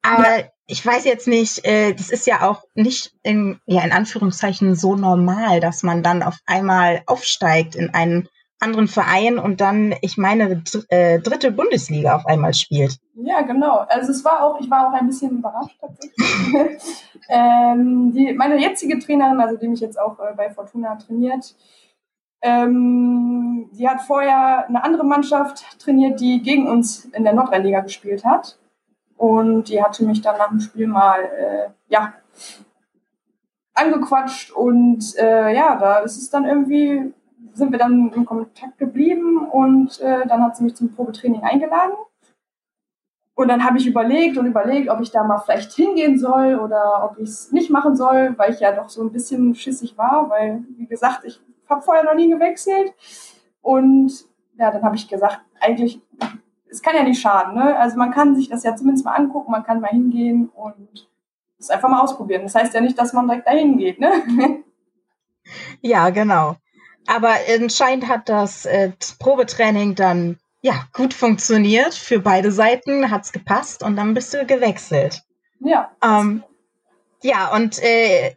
Aber 0.02 0.40
ja 0.40 0.46
ich 0.68 0.86
weiß 0.86 1.06
jetzt 1.06 1.28
nicht, 1.28 1.66
äh, 1.66 1.94
das 1.94 2.10
ist 2.10 2.28
ja 2.28 2.48
auch 2.48 2.64
nicht 2.76 3.14
in, 3.24 3.60
ja, 3.66 3.84
in 3.84 3.94
Anführungszeichen 3.94 4.76
so 4.76 4.96
normal, 4.96 5.62
dass 5.62 5.82
man 5.82 6.04
dann 6.04 6.22
auf 6.22 6.36
einmal 6.46 7.02
aufsteigt 7.06 7.76
in 7.76 7.94
einen 7.94 8.28
anderen 8.60 8.88
Verein 8.88 9.40
und 9.40 9.62
dann, 9.62 9.96
ich 10.02 10.18
meine, 10.18 10.64
äh, 10.90 11.20
dritte 11.20 11.52
Bundesliga 11.52 12.16
auf 12.16 12.26
einmal 12.26 12.54
spielt. 12.54 12.98
Ja, 13.16 13.42
genau. 13.42 13.86
Also 13.88 14.12
es 14.12 14.26
war 14.26 14.44
auch, 14.44 14.60
ich 14.60 14.70
war 14.70 14.88
auch 14.88 14.94
ein 14.94 15.08
bisschen 15.08 15.38
überrascht 15.38 15.78
tatsächlich. 15.80 16.82
ähm, 17.30 18.12
die, 18.14 18.34
meine 18.34 18.60
jetzige 18.60 19.00
Trainerin, 19.00 19.40
also 19.40 19.58
die 19.58 19.68
mich 19.68 19.80
jetzt 19.80 20.00
auch 20.00 20.20
äh, 20.20 20.34
bei 20.36 20.50
Fortuna 20.50 20.96
trainiert, 20.96 21.56
ähm, 22.42 23.70
die 23.72 23.88
hat 23.88 24.02
vorher 24.02 24.68
eine 24.68 24.84
andere 24.84 25.06
Mannschaft 25.06 25.64
trainiert, 25.80 26.20
die 26.20 26.42
gegen 26.42 26.68
uns 26.68 27.06
in 27.06 27.24
der 27.24 27.34
Nordrhein-Liga 27.34 27.82
gespielt 27.82 28.26
hat. 28.26 28.58
Und 29.18 29.66
die 29.66 29.84
hatte 29.84 30.06
mich 30.06 30.22
dann 30.22 30.38
nach 30.38 30.50
dem 30.50 30.60
Spiel 30.60 30.88
mal, 30.88 31.20
äh, 31.22 31.70
ja, 31.90 32.14
angequatscht 33.74 34.52
und 34.52 35.16
äh, 35.18 35.54
ja, 35.54 35.76
da 35.76 36.00
ist 36.00 36.18
es 36.18 36.32
dann 36.32 36.46
irgendwie 36.46 37.14
sind 37.58 37.72
wir 37.72 37.80
dann 37.80 38.12
in 38.14 38.26
Kontakt 38.26 38.78
geblieben 38.78 39.48
und 39.50 40.00
äh, 40.00 40.28
dann 40.28 40.44
hat 40.44 40.56
sie 40.56 40.64
mich 40.64 40.76
zum 40.76 40.94
Probetraining 40.94 41.42
eingeladen. 41.42 41.94
Und 43.36 43.50
dann 43.50 43.64
habe 43.64 43.78
ich 43.78 43.86
überlegt 43.86 44.38
und 44.38 44.48
überlegt, 44.48 44.90
ob 44.90 45.00
ich 45.02 45.12
da 45.12 45.24
mal 45.24 45.38
vielleicht 45.38 45.74
hingehen 45.74 46.18
soll 46.18 46.56
oder 46.56 47.04
ob 47.04 47.20
ich 47.20 47.30
es 47.30 47.52
nicht 47.52 47.70
machen 47.70 47.96
soll, 47.96 48.34
weil 48.38 48.52
ich 48.52 48.60
ja 48.60 48.72
doch 48.72 48.90
so 48.90 49.04
ein 49.04 49.12
bisschen 49.12 49.54
schissig 49.54 49.96
war, 49.98 50.30
weil, 50.30 50.64
wie 50.78 50.88
gesagt, 50.88 51.24
ich 51.24 51.40
habe 51.70 51.82
vorher 51.82 52.04
noch 52.04 52.16
nie 52.16 52.30
gewechselt. 52.30 52.94
Und 53.62 54.12
ja, 54.58 54.72
dann 54.72 54.82
habe 54.82 54.96
ich 54.96 55.08
gesagt, 55.08 55.40
eigentlich, 55.60 56.02
es 56.70 56.82
kann 56.82 56.96
ja 56.96 57.04
nicht 57.04 57.22
schaden. 57.22 57.56
Ne? 57.56 57.78
Also 57.78 57.98
man 57.98 58.12
kann 58.12 58.36
sich 58.36 58.50
das 58.50 58.64
ja 58.64 58.76
zumindest 58.76 59.06
mal 59.06 59.16
angucken, 59.16 59.52
man 59.52 59.64
kann 59.64 59.82
mal 59.82 59.90
hingehen 59.90 60.50
und 60.54 61.08
es 61.60 61.70
einfach 61.70 61.90
mal 61.90 62.02
ausprobieren. 62.02 62.44
Das 62.44 62.56
heißt 62.56 62.74
ja 62.74 62.82
nicht, 62.82 63.00
dass 63.00 63.14
man 63.14 63.28
direkt 63.28 63.48
dahin 63.48 63.78
geht. 63.78 64.00
Ne? 64.00 64.64
Ja, 65.82 66.10
genau. 66.10 66.58
Aber 67.08 67.34
anscheinend 67.58 68.10
hat 68.10 68.28
das 68.28 68.66
äh, 68.66 68.92
Probetraining 69.18 69.96
dann 69.96 70.40
ja 70.62 70.84
gut 70.92 71.14
funktioniert 71.14 71.94
für 71.94 72.20
beide 72.20 72.52
Seiten, 72.52 73.10
hat's 73.10 73.32
gepasst 73.32 73.82
und 73.82 73.96
dann 73.96 74.14
bist 74.14 74.34
du 74.34 74.46
gewechselt. 74.46 75.24
Ja. 75.62 75.92
Ähm, 76.04 76.44
ja, 77.24 77.54
und 77.56 77.82
äh, 77.82 78.36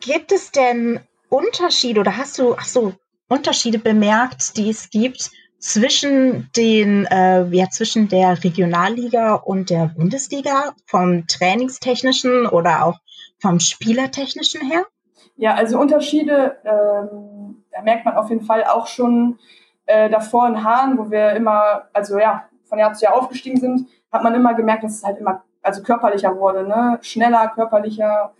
gibt 0.00 0.30
es 0.30 0.52
denn 0.52 1.00
Unterschiede 1.28 2.00
oder 2.00 2.16
hast 2.16 2.38
du, 2.38 2.54
ach 2.54 2.64
so, 2.64 2.94
Unterschiede 3.28 3.78
bemerkt, 3.78 4.56
die 4.56 4.70
es 4.70 4.90
gibt 4.90 5.30
zwischen 5.64 6.50
den, 6.54 7.06
äh, 7.06 7.44
ja, 7.48 7.70
zwischen 7.70 8.08
der 8.08 8.44
Regionalliga 8.44 9.34
und 9.34 9.70
der 9.70 9.90
Bundesliga 9.96 10.74
vom 10.84 11.26
trainingstechnischen 11.26 12.46
oder 12.46 12.84
auch 12.84 12.98
vom 13.38 13.60
spielertechnischen 13.60 14.60
her? 14.60 14.84
Ja, 15.36 15.54
also 15.54 15.80
Unterschiede 15.80 16.58
ähm, 16.64 17.64
da 17.72 17.80
merkt 17.82 18.04
man 18.04 18.14
auf 18.16 18.28
jeden 18.28 18.44
Fall 18.44 18.64
auch 18.64 18.86
schon 18.86 19.38
äh, 19.86 20.10
davor 20.10 20.46
in 20.48 20.62
Hahn, 20.62 20.98
wo 20.98 21.10
wir 21.10 21.30
immer, 21.30 21.88
also 21.94 22.18
ja, 22.18 22.44
von 22.64 22.78
Jahr 22.78 22.92
zu 22.92 23.06
Jahr 23.06 23.16
aufgestiegen 23.16 23.58
sind, 23.58 23.88
hat 24.12 24.22
man 24.22 24.34
immer 24.34 24.52
gemerkt, 24.52 24.84
dass 24.84 24.96
es 24.96 25.04
halt 25.04 25.18
immer, 25.18 25.44
also 25.62 25.82
körperlicher 25.82 26.36
wurde, 26.36 26.68
ne? 26.68 26.98
Schneller, 27.00 27.48
körperlicher. 27.54 28.34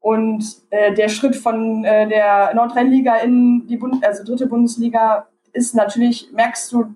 Und 0.00 0.44
äh, 0.70 0.92
der 0.92 1.08
Schritt 1.08 1.34
von 1.34 1.84
äh, 1.84 2.08
der 2.08 2.52
Nordrhein-Liga 2.54 3.16
in 3.16 3.66
die 3.66 3.76
Bund 3.76 4.04
also 4.04 4.22
dritte 4.22 4.46
Bundesliga 4.46 5.28
ist 5.52 5.74
natürlich, 5.74 6.32
merkst 6.32 6.72
du 6.72 6.94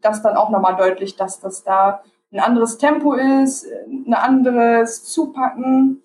das 0.00 0.22
dann 0.22 0.36
auch 0.36 0.50
nochmal 0.50 0.76
deutlich, 0.76 1.16
dass 1.16 1.40
das 1.40 1.64
da 1.64 2.02
ein 2.32 2.40
anderes 2.40 2.78
Tempo 2.78 3.14
ist, 3.14 3.66
ein 3.86 4.14
anderes 4.14 5.04
Zupacken. 5.04 6.02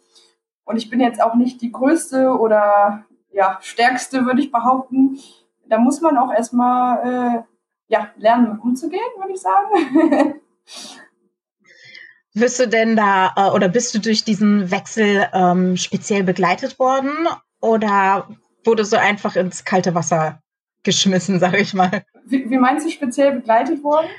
Und 0.63 0.77
ich 0.77 0.89
bin 0.89 0.99
jetzt 0.99 1.21
auch 1.21 1.35
nicht 1.35 1.61
die 1.61 1.71
größte 1.71 2.37
oder 2.37 3.05
ja, 3.31 3.57
stärkste, 3.61 4.25
würde 4.25 4.41
ich 4.41 4.51
behaupten. 4.51 5.19
Da 5.67 5.79
muss 5.79 6.01
man 6.01 6.17
auch 6.17 6.31
erstmal 6.31 6.97
äh, 7.07 7.43
ja, 7.87 8.09
lernen, 8.17 8.59
umzugehen, 8.59 9.01
würde 9.17 9.33
ich 9.33 9.41
sagen. 9.41 10.35
Wirst 12.33 12.59
du 12.59 12.67
denn 12.67 12.95
da 12.95 13.33
äh, 13.35 13.49
oder 13.49 13.67
bist 13.67 13.95
du 13.95 13.99
durch 13.99 14.23
diesen 14.23 14.69
Wechsel 14.71 15.27
ähm, 15.33 15.75
speziell 15.77 16.23
begleitet 16.23 16.77
worden 16.77 17.27
oder 17.59 18.29
wurde 18.63 18.85
so 18.85 18.97
einfach 18.97 19.35
ins 19.35 19.65
kalte 19.65 19.95
Wasser 19.95 20.41
geschmissen, 20.83 21.39
sage 21.39 21.59
ich 21.59 21.73
mal? 21.73 22.03
Wie, 22.25 22.49
wie 22.49 22.57
meinst 22.57 22.85
du 22.85 22.91
speziell 22.91 23.33
begleitet 23.33 23.83
worden? 23.83 24.09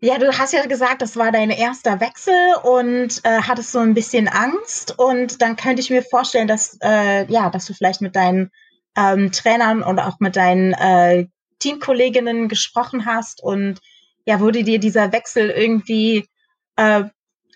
Ja, 0.00 0.18
du 0.18 0.36
hast 0.36 0.52
ja 0.52 0.66
gesagt, 0.66 1.00
das 1.00 1.16
war 1.16 1.32
dein 1.32 1.50
erster 1.50 1.98
Wechsel 2.00 2.34
und 2.62 3.24
äh, 3.24 3.40
hattest 3.40 3.72
so 3.72 3.78
ein 3.78 3.94
bisschen 3.94 4.28
Angst. 4.28 4.98
Und 4.98 5.40
dann 5.40 5.56
könnte 5.56 5.80
ich 5.80 5.88
mir 5.88 6.02
vorstellen, 6.02 6.46
dass, 6.46 6.76
äh, 6.82 7.24
ja, 7.32 7.48
dass 7.48 7.64
du 7.66 7.72
vielleicht 7.72 8.02
mit 8.02 8.14
deinen 8.14 8.50
ähm, 8.96 9.32
Trainern 9.32 9.82
und 9.82 9.98
auch 9.98 10.20
mit 10.20 10.36
deinen 10.36 10.74
äh, 10.74 11.26
Teamkolleginnen 11.58 12.48
gesprochen 12.48 13.06
hast. 13.06 13.42
Und 13.42 13.80
ja, 14.26 14.40
wurde 14.40 14.62
dir 14.62 14.78
dieser 14.78 15.10
Wechsel 15.12 15.48
irgendwie 15.48 16.26
äh, 16.76 17.04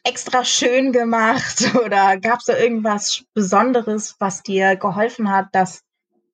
extra 0.05 0.45
schön 0.45 0.93
gemacht 0.93 1.75
oder 1.85 2.17
gab 2.19 2.39
es 2.39 2.47
da 2.47 2.57
irgendwas 2.57 3.25
Besonderes, 3.35 4.17
was 4.21 4.43
dir 4.43 4.77
geholfen 4.77 5.31
hat, 5.31 5.49
dass 5.53 5.83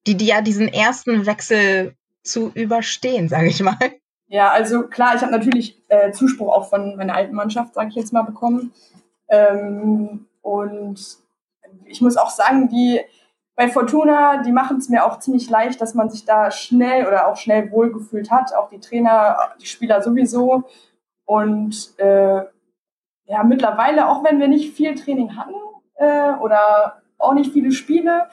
die 0.07 0.16
dir 0.16 0.37
ja 0.37 0.40
diesen 0.43 0.69
ersten 0.69 1.26
Wechsel 1.26 1.97
zu 2.25 2.50
überstehen, 2.54 3.28
sage 3.28 3.49
ich 3.49 3.62
mal? 3.62 3.76
Ja, 4.26 4.50
also 4.50 4.88
klar, 4.88 5.14
ich 5.14 5.23
habe 5.23 5.33
natürlich 5.33 5.81
äh, 5.88 6.11
Zuspruch 6.11 6.52
auch 6.52 6.69
von 6.69 6.97
meiner 6.97 7.14
alten 7.14 7.35
Mannschaft, 7.35 7.75
sage 7.75 7.90
ich 7.90 7.95
jetzt 7.95 8.12
mal, 8.12 8.23
bekommen. 8.23 8.73
Ähm, 9.28 10.26
und 10.43 11.19
ich 11.85 12.00
muss 12.00 12.16
auch 12.16 12.31
sagen, 12.31 12.69
die 12.69 13.00
bei 13.57 13.69
Fortuna, 13.69 14.43
die 14.43 14.50
machen 14.50 14.78
es 14.78 14.88
mir 14.88 15.04
auch 15.04 15.21
ziemlich 15.21 15.49
leicht, 15.49 15.81
dass 15.81 15.95
man 15.95 16.11
sich 16.11 16.25
da 16.25 16.50
schnell 16.50 17.07
oder 17.07 17.28
auch 17.28 17.37
schnell 17.37 17.71
wohlgefühlt 17.71 18.31
hat. 18.31 18.54
Auch 18.54 18.69
die 18.69 18.81
Trainer, 18.81 19.37
die 19.61 19.66
Spieler 19.66 20.02
sowieso. 20.02 20.64
Und 21.25 21.99
äh, 21.99 22.43
ja, 23.26 23.43
mittlerweile, 23.45 24.09
auch 24.09 24.25
wenn 24.25 24.40
wir 24.40 24.49
nicht 24.49 24.75
viel 24.75 24.95
Training 24.95 25.37
hatten 25.37 25.54
äh, 25.97 26.33
oder 26.40 27.02
auch 27.19 27.35
nicht 27.35 27.52
viele 27.52 27.73
Spiele, 27.73 28.28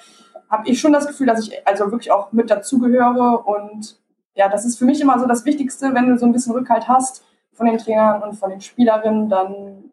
habe 0.51 0.69
ich 0.69 0.79
schon 0.79 0.93
das 0.93 1.07
Gefühl, 1.07 1.27
dass 1.27 1.47
ich 1.47 1.65
also 1.65 1.91
wirklich 1.91 2.11
auch 2.11 2.31
mit 2.31 2.51
dazugehöre 2.51 3.47
und 3.47 3.97
ja, 4.35 4.49
das 4.49 4.65
ist 4.65 4.77
für 4.77 4.85
mich 4.85 5.01
immer 5.01 5.19
so 5.19 5.27
das 5.27 5.45
Wichtigste, 5.45 5.93
wenn 5.93 6.07
du 6.07 6.17
so 6.17 6.25
ein 6.25 6.31
bisschen 6.31 6.53
Rückhalt 6.53 6.87
hast 6.87 7.23
von 7.53 7.65
den 7.65 7.77
Trainern 7.77 8.21
und 8.21 8.33
von 8.33 8.49
den 8.49 8.61
Spielerinnen, 8.61 9.29
dann 9.29 9.91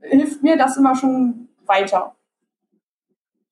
hilft 0.00 0.42
mir 0.42 0.56
das 0.56 0.76
immer 0.76 0.94
schon 0.94 1.48
weiter. 1.66 2.14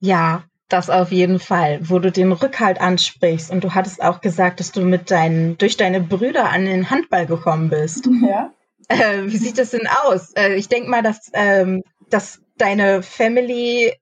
Ja, 0.01 0.45
das 0.69 0.91
auf 0.91 1.13
jeden 1.13 1.39
Fall, 1.39 1.81
wo 1.83 1.99
du 1.99 2.11
den 2.11 2.33
Rückhalt 2.33 2.81
ansprichst. 2.81 3.51
Und 3.51 3.63
du 3.63 3.75
hattest 3.75 4.03
auch 4.03 4.21
gesagt, 4.21 4.61
dass 4.61 4.73
du 4.73 4.83
mit 4.83 5.11
deinen, 5.11 5.59
durch 5.59 5.77
deine 5.77 6.01
Brüder 6.01 6.51
an 6.51 6.65
den 6.65 6.91
Handball 6.91 7.27
gekommen 7.27 7.69
bist. 7.69 8.09
Ja. 8.23 8.53
Äh, 8.89 9.23
wie 9.27 9.37
sieht 9.37 9.59
das 9.59 9.71
denn 9.71 9.89
aus? 10.05 10.33
Äh, 10.35 10.57
ich 10.57 10.69
denke 10.69 10.91
mal, 10.91 11.03
dass, 11.03 11.31
ähm, 11.35 11.83
dass 12.11 12.43
deine 12.59 13.03
Family, 13.03 13.93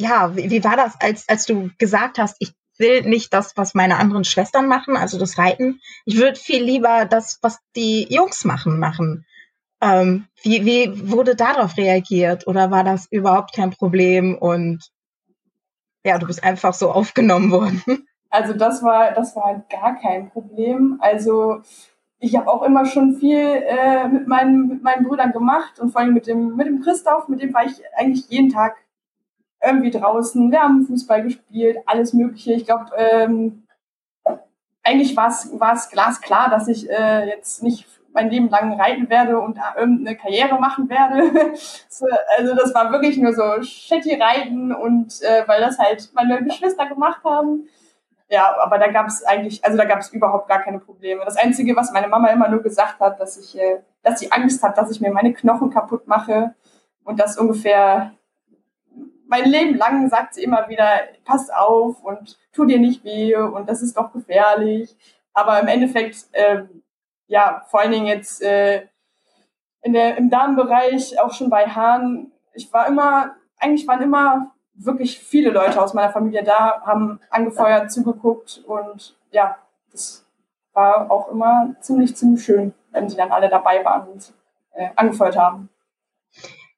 ja, 0.00 0.34
wie, 0.34 0.50
wie 0.50 0.64
war 0.64 0.76
das, 0.76 0.94
als, 1.00 1.28
als 1.28 1.46
du 1.46 1.70
gesagt 1.78 2.18
hast, 2.18 2.36
ich 2.38 2.52
will 2.78 3.02
nicht 3.02 3.32
das, 3.34 3.56
was 3.56 3.74
meine 3.74 3.98
anderen 3.98 4.24
Schwestern 4.24 4.66
machen, 4.66 4.96
also 4.96 5.18
das 5.18 5.36
Reiten. 5.36 5.80
Ich 6.06 6.16
würde 6.16 6.40
viel 6.40 6.62
lieber 6.62 7.04
das, 7.04 7.38
was 7.42 7.58
die 7.76 8.06
Jungs 8.08 8.44
machen, 8.44 8.78
machen. 8.78 9.26
Ähm, 9.82 10.26
wie, 10.42 10.64
wie 10.64 11.10
wurde 11.10 11.36
darauf 11.36 11.76
reagiert? 11.76 12.46
Oder 12.46 12.70
war 12.70 12.82
das 12.82 13.06
überhaupt 13.10 13.54
kein 13.54 13.70
Problem 13.70 14.36
und 14.36 14.90
ja, 16.04 16.16
du 16.16 16.26
bist 16.26 16.42
einfach 16.42 16.72
so 16.72 16.90
aufgenommen 16.90 17.50
worden? 17.50 17.82
Also 18.32 18.52
das 18.52 18.80
war, 18.84 19.10
das 19.10 19.34
war 19.34 19.64
gar 19.68 19.98
kein 19.98 20.30
Problem. 20.30 21.00
Also 21.00 21.62
ich 22.20 22.36
habe 22.36 22.48
auch 22.48 22.62
immer 22.62 22.86
schon 22.86 23.16
viel 23.16 23.36
äh, 23.36 24.06
mit, 24.06 24.28
meinen, 24.28 24.68
mit 24.68 24.84
meinen 24.84 25.04
Brüdern 25.04 25.32
gemacht 25.32 25.80
und 25.80 25.90
vor 25.90 26.00
allem 26.00 26.14
mit 26.14 26.28
dem, 26.28 26.54
mit 26.54 26.68
dem 26.68 26.80
Christoph, 26.80 27.26
mit 27.26 27.42
dem 27.42 27.52
war 27.52 27.64
ich 27.64 27.82
eigentlich 27.96 28.28
jeden 28.28 28.50
Tag 28.50 28.76
irgendwie 29.62 29.90
draußen. 29.90 30.50
Wir 30.50 30.60
haben 30.60 30.86
Fußball 30.86 31.22
gespielt, 31.22 31.78
alles 31.86 32.12
Mögliche. 32.12 32.52
Ich 32.52 32.64
glaube, 32.64 32.86
ähm, 32.96 33.64
eigentlich 34.82 35.16
war 35.16 35.28
es 35.28 35.90
glasklar, 35.90 36.50
dass 36.50 36.68
ich 36.68 36.88
äh, 36.90 37.28
jetzt 37.28 37.62
nicht 37.62 37.86
mein 38.12 38.30
Leben 38.30 38.48
lang 38.48 38.72
reiten 38.72 39.08
werde 39.08 39.38
und 39.38 39.58
irgendeine 39.76 40.16
Karriere 40.16 40.58
machen 40.58 40.88
werde. 40.88 41.54
so, 41.88 42.06
also 42.36 42.54
das 42.54 42.74
war 42.74 42.90
wirklich 42.90 43.16
nur 43.18 43.32
so 43.32 43.62
shitty 43.62 44.14
reiten 44.14 44.72
und 44.72 45.22
äh, 45.22 45.46
weil 45.46 45.60
das 45.60 45.78
halt 45.78 46.10
meine 46.14 46.42
Geschwister 46.42 46.86
gemacht 46.86 47.22
haben. 47.24 47.68
Ja, 48.28 48.54
aber 48.60 48.78
da 48.78 48.88
gab 48.88 49.06
es 49.06 49.24
eigentlich, 49.24 49.64
also 49.64 49.76
da 49.76 49.84
gab 49.84 49.98
es 49.98 50.12
überhaupt 50.12 50.48
gar 50.48 50.60
keine 50.60 50.78
Probleme. 50.78 51.24
Das 51.24 51.36
Einzige, 51.36 51.74
was 51.74 51.92
meine 51.92 52.06
Mama 52.06 52.28
immer 52.28 52.48
nur 52.48 52.62
gesagt 52.62 53.00
hat, 53.00 53.20
dass 53.20 53.36
ich, 53.36 53.58
äh, 53.58 53.80
dass 54.02 54.20
sie 54.20 54.30
Angst 54.30 54.62
hat, 54.62 54.78
dass 54.78 54.90
ich 54.90 55.00
mir 55.00 55.12
meine 55.12 55.32
Knochen 55.32 55.70
kaputt 55.70 56.06
mache 56.06 56.54
und 57.04 57.18
das 57.18 57.38
ungefähr 57.38 58.12
mein 59.30 59.44
Leben 59.44 59.76
lang 59.76 60.08
sagt 60.08 60.34
sie 60.34 60.42
immer 60.42 60.68
wieder, 60.68 61.02
pass 61.24 61.50
auf 61.50 62.02
und 62.02 62.36
tu 62.52 62.64
dir 62.64 62.80
nicht 62.80 63.04
weh 63.04 63.36
und 63.36 63.68
das 63.68 63.80
ist 63.80 63.96
doch 63.96 64.12
gefährlich. 64.12 64.96
Aber 65.32 65.60
im 65.60 65.68
Endeffekt, 65.68 66.26
äh, 66.32 66.64
ja, 67.28 67.64
vor 67.68 67.80
allen 67.80 67.92
Dingen 67.92 68.06
jetzt 68.06 68.42
äh, 68.42 68.88
in 69.82 69.92
der, 69.92 70.16
im 70.16 70.30
Damenbereich, 70.30 71.20
auch 71.20 71.32
schon 71.32 71.48
bei 71.48 71.68
Hahn, 71.68 72.32
ich 72.54 72.72
war 72.72 72.88
immer, 72.88 73.36
eigentlich 73.56 73.86
waren 73.86 74.02
immer 74.02 74.50
wirklich 74.74 75.20
viele 75.20 75.50
Leute 75.50 75.80
aus 75.80 75.94
meiner 75.94 76.12
Familie 76.12 76.42
da, 76.42 76.82
haben 76.84 77.20
angefeuert, 77.30 77.92
zugeguckt 77.92 78.64
und 78.66 79.16
ja, 79.30 79.58
das 79.92 80.26
war 80.72 81.08
auch 81.08 81.28
immer 81.28 81.76
ziemlich, 81.80 82.16
ziemlich 82.16 82.44
schön, 82.44 82.74
wenn 82.90 83.08
sie 83.08 83.16
dann 83.16 83.30
alle 83.30 83.48
dabei 83.48 83.84
waren 83.84 84.08
und 84.08 84.32
äh, 84.72 84.88
angefeuert 84.96 85.36
haben. 85.36 85.68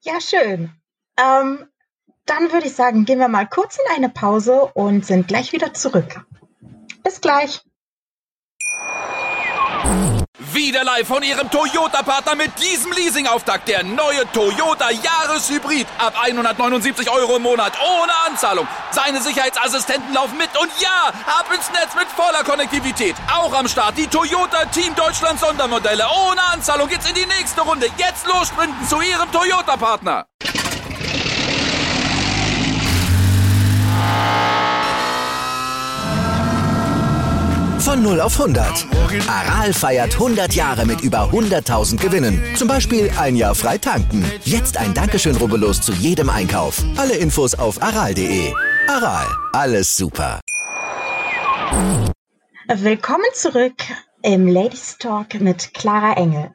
Ja, 0.03 0.21
schön. 0.21 0.71
Ähm, 1.19 1.67
dann 2.27 2.53
würde 2.53 2.67
ich 2.67 2.75
sagen, 2.75 3.05
gehen 3.05 3.19
wir 3.19 3.29
mal 3.29 3.49
kurz 3.49 3.79
in 3.79 3.97
eine 3.97 4.09
Pause 4.09 4.71
und 4.75 5.05
sind 5.05 5.29
gleich 5.29 5.53
wieder 5.53 5.75
zurück. 5.75 6.25
Bis 7.03 7.21
gleich. 7.21 7.63
Wieder 10.53 10.85
live 10.85 11.07
von 11.07 11.23
Ihrem 11.23 11.51
Toyota-Partner 11.51 12.35
mit 12.35 12.51
diesem 12.61 12.93
Leasing-Auftakt. 12.93 13.69
Der 13.69 13.83
neue 13.83 14.31
Toyota 14.33 14.91
Jahreshybrid. 14.91 15.87
Ab 15.99 16.15
179 16.21 17.11
Euro 17.11 17.37
im 17.37 17.43
Monat. 17.43 17.73
Ohne 17.81 18.13
Anzahlung. 18.27 18.67
Seine 18.91 19.21
Sicherheitsassistenten 19.21 20.13
laufen 20.13 20.37
mit. 20.39 20.51
Und 20.61 20.71
ja, 20.81 21.13
ab 21.27 21.47
ins 21.55 21.71
Netz 21.73 21.95
mit 21.95 22.07
voller 22.09 22.45
Konnektivität. 22.45 23.17
Auch 23.35 23.55
am 23.55 23.67
Start 23.67 23.97
die 23.97 24.07
Toyota 24.07 24.65
Team 24.67 24.95
Deutschland 24.95 25.41
Sondermodelle. 25.41 26.05
Ohne 26.29 26.43
Anzahlung 26.53 26.89
geht's 26.89 27.09
in 27.09 27.15
die 27.15 27.27
nächste 27.27 27.63
Runde. 27.63 27.87
Jetzt 27.97 28.27
los 28.27 28.53
zu 28.89 29.01
Ihrem 29.01 29.31
Toyota-Partner. 29.33 30.27
Von 37.85 38.01
0 38.01 38.21
auf 38.21 38.39
100. 38.41 38.87
Aral 39.27 39.73
feiert 39.73 40.15
100 40.15 40.55
Jahre 40.55 40.87
mit 40.87 41.01
über 41.01 41.31
100.000 41.33 41.97
Gewinnen. 41.97 42.41
Zum 42.55 42.69
Beispiel 42.69 43.11
ein 43.19 43.35
Jahr 43.35 43.57
frei 43.57 43.77
tanken. 43.77 44.25
Jetzt 44.45 44.77
ein 44.77 44.95
Dankeschön, 44.95 45.35
rubbellos 45.35 45.81
zu 45.81 45.93
jedem 45.93 46.31
Einkauf. 46.31 46.81
Alle 46.97 47.17
Infos 47.17 47.57
auf 47.57 47.83
aral.de. 47.83 48.55
Aral, 48.87 49.27
alles 49.53 49.97
super. 49.97 50.39
Willkommen 52.69 53.27
zurück 53.35 53.75
im 54.23 54.47
Ladies 54.47 54.99
Talk 54.99 55.41
mit 55.41 55.75
Clara 55.75 56.13
Engel. 56.13 56.55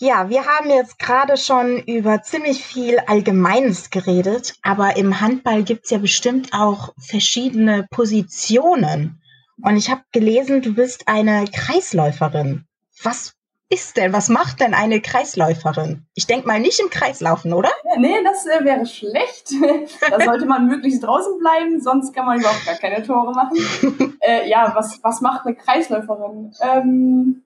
Ja, 0.00 0.28
wir 0.28 0.44
haben 0.46 0.68
jetzt 0.68 0.98
gerade 0.98 1.36
schon 1.36 1.78
über 1.78 2.22
ziemlich 2.22 2.64
viel 2.64 2.98
Allgemeines 3.06 3.90
geredet, 3.90 4.56
aber 4.62 4.96
im 4.96 5.20
Handball 5.20 5.62
gibt 5.62 5.84
es 5.84 5.90
ja 5.90 5.98
bestimmt 5.98 6.48
auch 6.52 6.92
verschiedene 6.98 7.86
Positionen. 7.88 9.21
Und 9.64 9.76
ich 9.76 9.90
habe 9.90 10.02
gelesen, 10.12 10.60
du 10.60 10.74
bist 10.74 11.06
eine 11.06 11.44
Kreisläuferin. 11.52 12.64
Was 13.02 13.34
ist 13.68 13.96
denn, 13.96 14.12
was 14.12 14.28
macht 14.28 14.60
denn 14.60 14.74
eine 14.74 15.00
Kreisläuferin? 15.00 16.04
Ich 16.14 16.26
denke 16.26 16.46
mal 16.46 16.60
nicht 16.60 16.80
im 16.80 16.90
Kreis 16.90 17.20
laufen, 17.20 17.52
oder? 17.52 17.70
Ja, 17.84 17.98
nee, 17.98 18.22
das 18.24 18.44
äh, 18.46 18.64
wäre 18.64 18.84
schlecht. 18.86 19.52
da 20.10 20.20
sollte 20.20 20.46
man 20.46 20.66
möglichst 20.66 21.02
draußen 21.02 21.38
bleiben, 21.38 21.80
sonst 21.80 22.12
kann 22.12 22.26
man 22.26 22.40
überhaupt 22.40 22.66
gar 22.66 22.74
keine 22.74 23.02
Tore 23.02 23.32
machen. 23.32 24.18
äh, 24.20 24.48
ja, 24.48 24.72
was, 24.74 25.02
was 25.02 25.20
macht 25.20 25.46
eine 25.46 25.54
Kreisläuferin? 25.54 26.52
Ähm, 26.60 27.42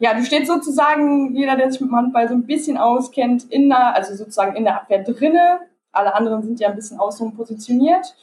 ja, 0.00 0.12
du 0.12 0.24
stehst 0.24 0.48
sozusagen, 0.48 1.34
jeder, 1.34 1.56
der 1.56 1.70
sich 1.70 1.80
mit 1.80 1.90
dem 1.90 1.96
Handball 1.96 2.28
so 2.28 2.34
ein 2.34 2.46
bisschen 2.46 2.76
auskennt, 2.76 3.44
in 3.44 3.68
der, 3.68 3.94
also 3.94 4.14
sozusagen 4.14 4.56
in 4.56 4.64
der 4.64 4.82
Abwehr 4.82 5.04
drinne. 5.04 5.60
Alle 5.92 6.14
anderen 6.14 6.42
sind 6.42 6.58
ja 6.58 6.68
ein 6.68 6.74
bisschen 6.74 6.98
außen 6.98 7.34
positioniert 7.36 8.14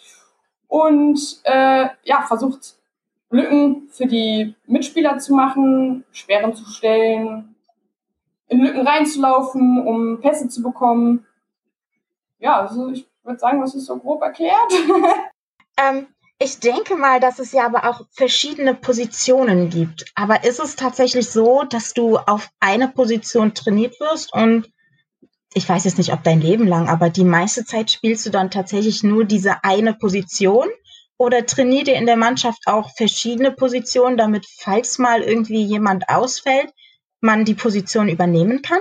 und 0.72 1.42
äh, 1.44 1.90
ja, 2.04 2.22
versucht 2.22 2.76
Lücken 3.30 3.90
für 3.92 4.06
die 4.06 4.56
Mitspieler 4.68 5.18
zu 5.18 5.34
machen, 5.34 6.06
Sperren 6.14 6.56
zu 6.56 6.64
stellen, 6.66 7.56
in 8.48 8.62
Lücken 8.62 8.88
reinzulaufen, 8.88 9.86
um 9.86 10.22
Pässe 10.22 10.48
zu 10.48 10.64
bekommen. 10.64 11.26
Ja, 12.40 12.62
also 12.62 12.88
ich 12.90 13.06
würde 13.24 13.38
sagen, 13.38 13.60
das 13.60 13.76
ist 13.76 13.86
so 13.86 13.98
grob 13.98 14.22
erklärt. 14.22 14.72
ähm, 15.78 16.08
ich 16.40 16.62
denke 16.62 16.96
mal, 16.96 17.20
dass 17.20 17.40
es 17.40 17.52
ja 17.52 17.66
aber 17.66 17.90
auch 17.90 18.06
verschiedene 18.12 18.74
Positionen 18.74 19.70
gibt. 19.70 20.06
Aber 20.16 20.46
ist 20.46 20.62
es 20.62 20.78
tatsächlich 20.78 21.30
so, 21.30 21.64
dass 21.64 21.94
du 21.94 22.18
auf 22.18 22.50
eine 22.62 22.88
Position 22.88 23.54
trainiert 23.54 24.00
wirst 24.00 24.34
und 24.34 24.72
ich 25.54 25.68
weiß 25.68 25.84
jetzt 25.84 25.98
nicht, 25.98 26.14
ob 26.14 26.24
dein 26.24 26.42
Leben 26.42 26.68
lang, 26.68 26.88
aber 26.88 27.10
die 27.10 27.26
meiste 27.26 27.66
Zeit 27.66 27.92
spielst 27.92 28.26
du 28.26 28.30
dann 28.30 28.52
tatsächlich 28.52 29.04
nur 29.04 29.26
diese 29.26 29.64
eine 29.64 29.94
Position 29.94 30.68
oder 31.18 31.46
trainiert 31.46 31.88
ihr 31.88 31.96
in 31.96 32.06
der 32.06 32.18
Mannschaft 32.18 32.64
auch 32.66 32.90
verschiedene 32.96 33.52
Positionen, 33.52 34.18
damit 34.18 34.46
falls 34.60 34.98
mal 34.98 35.22
irgendwie 35.22 35.62
jemand 35.62 36.10
ausfällt, 36.10 36.74
man 37.20 37.46
die 37.46 37.54
Position 37.54 38.08
übernehmen 38.08 38.62
kann? 38.62 38.80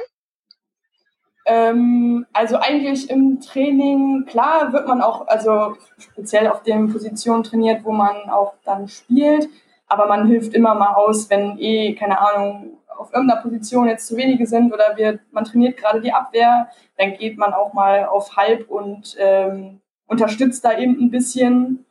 Ähm, 1.45 2.27
also 2.33 2.57
eigentlich 2.57 3.11
im 3.11 3.40
Training, 3.40 4.25
klar 4.27 4.73
wird 4.73 4.87
man 4.87 5.03
auch, 5.03 5.27
also 5.27 5.77
speziell 5.99 6.47
auf 6.47 6.62
den 6.62 6.92
Positionen 6.92 7.42
trainiert, 7.42 7.85
wo 7.85 7.92
man 7.92 8.31
auch 8.31 8.55
dann 8.64 8.88
spielt, 8.88 9.49
aber 9.88 10.07
man 10.07 10.29
hilft 10.29 10.55
immer 10.55 10.75
mal 10.75 10.95
aus, 10.95 11.29
wenn 11.31 11.59
eh, 11.59 11.95
keine 11.95 12.21
Ahnung, 12.21 12.79
auf 13.01 13.13
irgendeiner 13.15 13.41
Position 13.41 13.89
jetzt 13.89 14.07
zu 14.07 14.17
wenige 14.17 14.47
sind 14.47 14.73
oder 14.73 14.97
wir, 14.97 15.21
man 15.31 15.45
trainiert 15.45 15.79
gerade 15.79 16.01
die 16.01 16.13
Abwehr, 16.13 16.69
dann 16.99 17.15
geht 17.15 17.39
man 17.39 17.55
auch 17.55 17.73
mal 17.73 18.05
auf 18.05 18.37
Halb 18.37 18.71
und 18.71 19.17
ähm, 19.19 19.81
unterstützt 20.07 20.65
da 20.65 20.79
eben 20.79 21.01
ein 21.01 21.11
bisschen. 21.11 21.87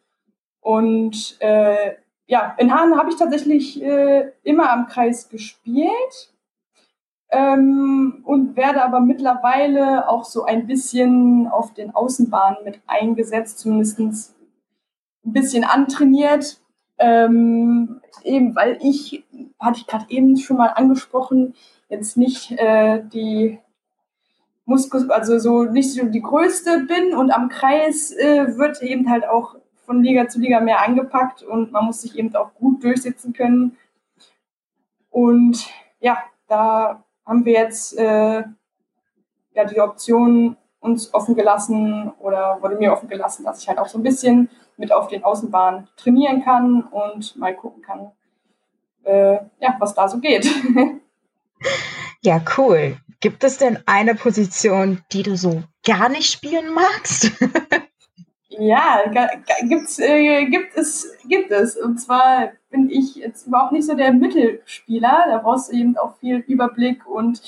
Und 0.62 1.38
äh, 1.40 1.96
ja, 2.28 2.56
in 2.60 2.74
Hahn 2.74 2.96
habe 2.96 3.10
ich 3.10 3.16
tatsächlich 3.16 3.82
äh, 3.82 4.32
immer 4.44 4.70
am 4.72 4.88
Kreis 4.88 5.30
gespielt 5.30 6.34
ähm, 7.32 8.22
und 8.24 8.56
werde 8.56 8.84
aber 8.84 9.00
mittlerweile 9.00 10.08
auch 10.08 10.26
so 10.26 10.44
ein 10.44 10.68
bisschen 10.68 11.48
auf 11.48 11.74
den 11.74 11.96
Außenbahnen 11.96 12.64
mit 12.64 12.82
eingesetzt, 12.86 13.58
zumindest 13.60 14.00
ein 14.00 15.34
bisschen 15.34 15.64
antrainiert. 15.64 16.60
Ähm, 17.00 18.02
eben 18.24 18.56
weil 18.56 18.78
ich, 18.82 19.24
hatte 19.60 19.80
ich 19.80 19.88
gerade 19.88 20.06
eben 20.10 20.38
schon 20.38 20.58
mal 20.58 20.68
angesprochen, 20.68 21.56
jetzt 21.88 22.18
nicht 22.18 22.52
äh, 22.52 23.02
die 23.14 23.60
Muskus, 24.66 25.10
also 25.10 25.40
so 25.40 25.64
nicht 25.64 25.94
so 25.94 26.06
die 26.06 26.22
größte 26.22 26.86
bin 26.88 27.16
und 27.16 27.32
am 27.32 27.50
Kreis 27.50 28.12
äh, 28.12 28.58
wird 28.58 28.82
eben 28.84 29.10
halt 29.10 29.28
auch 29.28 29.56
von 29.86 30.04
Liga 30.04 30.28
zu 30.28 30.40
Liga 30.40 30.60
mehr 30.60 30.86
angepackt 30.86 31.42
und 31.42 31.72
man 31.72 31.86
muss 31.86 32.02
sich 32.02 32.18
eben 32.18 32.34
auch 32.36 32.54
gut 32.54 32.84
durchsetzen 32.84 33.34
können. 33.34 33.76
Und 35.10 35.68
ja, 36.00 36.20
da 36.48 37.04
haben 37.26 37.46
wir 37.46 37.54
jetzt 37.54 37.98
äh, 37.98 38.44
ja 39.54 39.66
die 39.66 39.80
Option 39.80 40.58
uns 40.80 41.14
offen 41.14 41.36
gelassen 41.36 42.12
oder 42.20 42.62
wurde 42.62 42.76
mir 42.76 42.94
offen 42.94 43.10
gelassen, 43.10 43.44
dass 43.44 43.62
ich 43.62 43.68
halt 43.68 43.80
auch 43.80 43.88
so 43.88 43.98
ein 43.98 44.04
bisschen 44.04 44.50
mit 44.80 44.92
auf 44.92 45.08
den 45.08 45.24
Außenbahnen 45.24 45.88
trainieren 45.98 46.44
kann 46.44 46.82
und 46.84 47.36
mal 47.36 47.56
gucken 47.56 47.84
kann, 47.84 48.12
äh, 49.04 49.36
ja, 49.60 49.76
was 49.80 49.94
da 49.94 50.08
so 50.08 50.20
geht. 50.20 50.50
Ja, 52.22 52.42
cool. 52.58 52.98
Gibt 53.22 53.44
es 53.44 53.58
denn 53.58 53.80
eine 53.86 54.16
Position, 54.16 55.02
die 55.12 55.24
du 55.24 55.38
so 55.38 55.64
gar 55.86 56.10
nicht 56.10 56.32
spielen 56.32 56.74
magst? 56.74 57.32
ja, 58.50 59.04
gibt's, 59.68 60.00
äh, 60.00 60.46
gibt 60.46 60.76
es, 60.76 61.18
gibt 61.28 61.52
es. 61.52 61.78
Und 61.78 61.98
zwar 62.00 62.52
bin 62.70 62.90
ich 62.90 63.16
jetzt 63.16 63.48
überhaupt 63.48 63.72
nicht 63.72 63.86
so 63.86 63.94
der 63.94 64.12
Mittelspieler. 64.12 65.26
Da 65.30 65.38
brauchst 65.38 65.72
du 65.72 65.78
eben 65.78 65.98
auch 65.98 66.18
viel 66.18 66.38
Überblick 66.40 67.08
und 67.08 67.42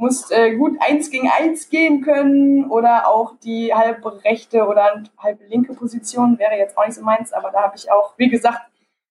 musst 0.00 0.32
äh, 0.32 0.56
gut 0.56 0.78
eins 0.80 1.10
gegen 1.10 1.30
eins 1.30 1.68
gehen 1.68 2.00
können 2.00 2.70
oder 2.70 3.06
auch 3.06 3.34
die 3.44 3.74
halbe 3.74 4.24
rechte 4.24 4.66
oder 4.66 5.04
halbe 5.18 5.44
linke 5.44 5.74
Position 5.74 6.38
wäre 6.38 6.56
jetzt 6.56 6.76
auch 6.76 6.86
nicht 6.86 6.96
so 6.96 7.02
meins, 7.02 7.32
aber 7.32 7.50
da 7.50 7.62
habe 7.62 7.76
ich 7.76 7.92
auch, 7.92 8.14
wie 8.16 8.30
gesagt, 8.30 8.62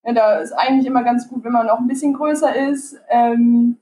ja, 0.03 0.13
da 0.13 0.37
ist 0.39 0.51
eigentlich 0.51 0.87
immer 0.87 1.03
ganz 1.03 1.29
gut, 1.29 1.43
wenn 1.43 1.51
man 1.51 1.69
auch 1.69 1.77
ein 1.77 1.87
bisschen 1.87 2.13
größer 2.13 2.55
ist. 2.71 2.97
Ähm, 3.09 3.77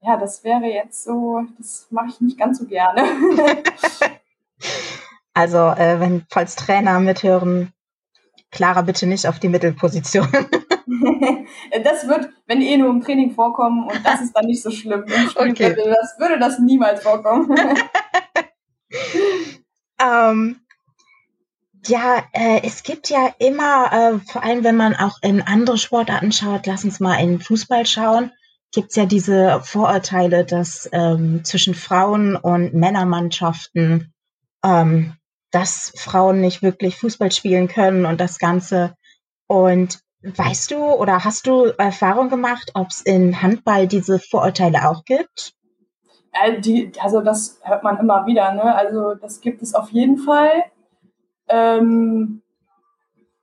ja, 0.00 0.16
das 0.16 0.42
wäre 0.42 0.64
jetzt 0.64 1.04
so, 1.04 1.42
das 1.58 1.86
mache 1.90 2.08
ich 2.08 2.20
nicht 2.20 2.38
ganz 2.38 2.58
so 2.58 2.66
gerne. 2.66 3.02
also, 5.34 5.58
äh, 5.58 6.00
wenn 6.00 6.26
falls 6.30 6.56
Trainer 6.56 6.98
mithören, 6.98 7.72
Clara 8.50 8.82
bitte 8.82 9.06
nicht 9.06 9.28
auf 9.28 9.38
die 9.38 9.48
Mittelposition. 9.48 10.28
das 11.84 12.08
wird, 12.08 12.30
wenn 12.46 12.62
eh 12.62 12.76
nur 12.76 12.90
im 12.90 13.02
Training 13.02 13.32
vorkommen 13.32 13.86
und 13.88 14.04
das 14.04 14.20
ist 14.20 14.32
dann 14.32 14.46
nicht 14.46 14.62
so 14.62 14.70
schlimm. 14.70 15.04
Okay. 15.34 15.76
würde, 15.76 15.94
das, 16.00 16.16
würde 16.18 16.38
das 16.38 16.58
niemals 16.58 17.02
vorkommen. 17.02 17.54
ähm, 20.00 20.60
ja, 21.86 22.24
äh, 22.32 22.60
es 22.64 22.82
gibt 22.82 23.10
ja 23.10 23.32
immer, 23.38 23.92
äh, 23.92 24.18
vor 24.30 24.42
allem 24.42 24.64
wenn 24.64 24.76
man 24.76 24.94
auch 24.94 25.18
in 25.22 25.42
andere 25.42 25.78
Sportarten 25.78 26.32
schaut, 26.32 26.66
lass 26.66 26.84
uns 26.84 27.00
mal 27.00 27.16
in 27.16 27.40
Fußball 27.40 27.86
schauen, 27.86 28.32
gibt 28.72 28.90
es 28.90 28.96
ja 28.96 29.06
diese 29.06 29.60
Vorurteile, 29.62 30.44
dass 30.44 30.88
ähm, 30.92 31.44
zwischen 31.44 31.74
Frauen 31.74 32.36
und 32.36 32.74
Männermannschaften, 32.74 34.12
ähm, 34.64 35.14
dass 35.50 35.92
Frauen 35.96 36.40
nicht 36.40 36.62
wirklich 36.62 36.96
Fußball 36.96 37.32
spielen 37.32 37.68
können 37.68 38.04
und 38.04 38.20
das 38.20 38.38
Ganze. 38.38 38.94
Und 39.46 40.00
Weißt 40.34 40.70
du 40.70 40.76
oder 40.76 41.24
hast 41.24 41.46
du 41.46 41.66
Erfahrung 41.78 42.28
gemacht, 42.28 42.72
ob 42.74 42.88
es 42.88 43.02
in 43.02 43.40
Handball 43.42 43.86
diese 43.86 44.18
Vorurteile 44.18 44.88
auch 44.88 45.04
gibt? 45.04 45.54
Äh, 46.32 46.60
die, 46.60 46.92
also 47.00 47.20
das 47.20 47.60
hört 47.62 47.82
man 47.82 47.98
immer 47.98 48.26
wieder, 48.26 48.52
ne? 48.52 48.74
Also 48.74 49.14
das 49.14 49.40
gibt 49.40 49.62
es 49.62 49.74
auf 49.74 49.90
jeden 49.90 50.18
Fall. 50.18 50.64
Ähm, 51.48 52.42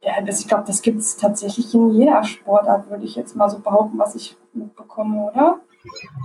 Ja, 0.02 0.22
das, 0.22 0.42
ich 0.42 0.48
glaube, 0.50 0.66
das 0.68 0.82
gibt 0.82 1.00
es 1.00 1.16
tatsächlich 1.16 1.74
in 1.74 1.92
jeder 1.92 2.24
Sportart, 2.26 2.90
würde 2.90 3.06
ich 3.06 3.16
jetzt 3.16 3.38
mal 3.38 3.50
so 3.50 3.60
behaupten, 3.60 3.98
was 3.98 4.16
ich 4.16 4.36
mitbekomme, 4.54 5.32
oder? 5.32 5.62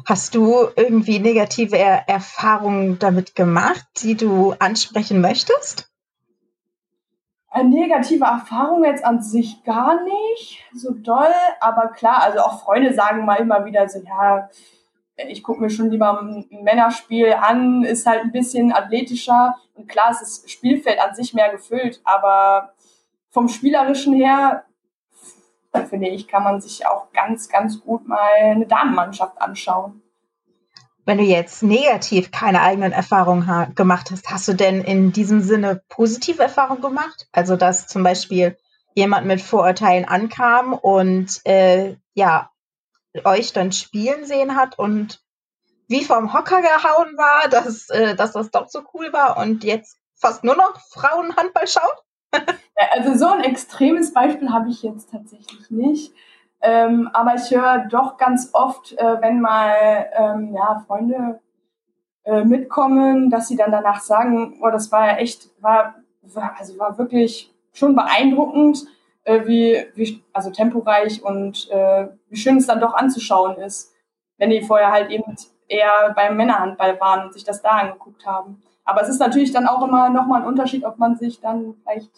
Hast 0.04 0.34
du 0.34 0.68
irgendwie 0.74 1.20
negative 1.20 1.78
er 1.78 2.08
Erfahrungen 2.08 2.98
damit 2.98 3.36
gemacht, 3.36 3.86
die 4.02 4.16
du 4.16 4.54
ansprechen 4.58 5.20
möchtest? 5.20 5.87
Eine 7.50 7.70
negative 7.70 8.24
Erfahrung 8.24 8.84
jetzt 8.84 9.04
an 9.04 9.22
sich 9.22 9.64
gar 9.64 10.04
nicht 10.04 10.64
so 10.74 10.92
doll, 10.92 11.32
aber 11.60 11.88
klar, 11.88 12.22
also 12.22 12.40
auch 12.40 12.60
Freunde 12.62 12.92
sagen 12.92 13.24
mal 13.24 13.36
immer 13.36 13.64
wieder 13.64 13.88
so, 13.88 14.00
ja, 14.00 14.50
ich 15.16 15.42
gucke 15.42 15.60
mir 15.60 15.70
schon 15.70 15.90
lieber 15.90 16.20
ein 16.20 16.46
Männerspiel 16.50 17.32
an, 17.32 17.84
ist 17.84 18.06
halt 18.06 18.22
ein 18.22 18.32
bisschen 18.32 18.72
athletischer 18.72 19.56
und 19.74 19.88
klar, 19.88 20.10
ist 20.10 20.20
das 20.20 20.50
Spielfeld 20.50 21.00
an 21.00 21.14
sich 21.14 21.32
mehr 21.32 21.50
gefüllt, 21.50 22.00
aber 22.04 22.74
vom 23.30 23.48
Spielerischen 23.48 24.14
her, 24.14 24.64
finde 25.88 26.08
ich, 26.08 26.28
kann 26.28 26.44
man 26.44 26.60
sich 26.60 26.86
auch 26.86 27.12
ganz, 27.12 27.48
ganz 27.48 27.80
gut 27.80 28.06
mal 28.06 28.30
eine 28.40 28.66
Damenmannschaft 28.66 29.40
anschauen. 29.40 30.02
Wenn 31.08 31.16
du 31.16 31.24
jetzt 31.24 31.62
negativ 31.62 32.30
keine 32.32 32.60
eigenen 32.60 32.92
Erfahrungen 32.92 33.46
ha 33.46 33.64
gemacht 33.74 34.10
hast, 34.10 34.28
hast 34.28 34.46
du 34.46 34.52
denn 34.52 34.82
in 34.82 35.10
diesem 35.10 35.40
Sinne 35.40 35.80
positive 35.88 36.42
Erfahrungen 36.42 36.82
gemacht? 36.82 37.28
Also, 37.32 37.56
dass 37.56 37.86
zum 37.86 38.02
Beispiel 38.02 38.58
jemand 38.94 39.26
mit 39.26 39.40
Vorurteilen 39.40 40.04
ankam 40.04 40.74
und 40.74 41.40
äh, 41.46 41.96
ja, 42.12 42.50
euch 43.24 43.54
dann 43.54 43.72
spielen 43.72 44.26
sehen 44.26 44.54
hat 44.54 44.78
und 44.78 45.22
wie 45.88 46.04
vom 46.04 46.34
Hocker 46.34 46.60
gehauen 46.60 47.16
war, 47.16 47.48
dass, 47.50 47.88
äh, 47.88 48.14
dass 48.14 48.32
das 48.32 48.50
doch 48.50 48.68
so 48.68 48.82
cool 48.92 49.10
war 49.10 49.38
und 49.38 49.64
jetzt 49.64 49.96
fast 50.14 50.44
nur 50.44 50.56
noch 50.56 50.78
Frauenhandball 50.90 51.68
schaut? 51.68 52.04
also 52.92 53.16
so 53.16 53.28
ein 53.28 53.44
extremes 53.44 54.12
Beispiel 54.12 54.50
habe 54.50 54.68
ich 54.68 54.82
jetzt 54.82 55.10
tatsächlich 55.10 55.70
nicht. 55.70 56.12
Ähm, 56.60 57.08
aber 57.12 57.34
ich 57.34 57.50
höre 57.50 57.86
doch 57.88 58.16
ganz 58.16 58.50
oft, 58.52 58.92
äh, 58.92 59.20
wenn 59.20 59.40
mal 59.40 59.74
ähm, 60.12 60.54
ja, 60.54 60.82
Freunde 60.86 61.40
äh, 62.24 62.44
mitkommen, 62.44 63.30
dass 63.30 63.48
sie 63.48 63.56
dann 63.56 63.70
danach 63.70 64.00
sagen, 64.00 64.58
oh, 64.60 64.70
das 64.70 64.90
war 64.90 65.06
ja 65.06 65.16
echt, 65.16 65.50
war, 65.62 65.94
war 66.22 66.56
also 66.58 66.78
war 66.78 66.98
wirklich 66.98 67.54
schon 67.72 67.94
beeindruckend, 67.94 68.86
äh, 69.24 69.46
wie, 69.46 69.86
wie, 69.94 70.22
also 70.32 70.50
temporeich 70.50 71.22
und 71.22 71.70
äh, 71.70 72.08
wie 72.28 72.36
schön 72.36 72.56
es 72.56 72.66
dann 72.66 72.80
doch 72.80 72.94
anzuschauen 72.94 73.56
ist, 73.58 73.94
wenn 74.36 74.50
die 74.50 74.62
vorher 74.62 74.90
halt 74.90 75.10
eben 75.10 75.36
eher 75.68 76.12
beim 76.16 76.36
Männerhandball 76.36 76.98
waren 77.00 77.26
und 77.26 77.34
sich 77.34 77.44
das 77.44 77.62
da 77.62 77.70
angeguckt 77.70 78.26
haben. 78.26 78.62
Aber 78.84 79.02
es 79.02 79.08
ist 79.08 79.20
natürlich 79.20 79.52
dann 79.52 79.68
auch 79.68 79.86
immer 79.86 80.08
nochmal 80.08 80.40
ein 80.40 80.48
Unterschied, 80.48 80.84
ob 80.84 80.98
man 80.98 81.16
sich 81.16 81.40
dann 81.40 81.74
vielleicht 81.82 82.10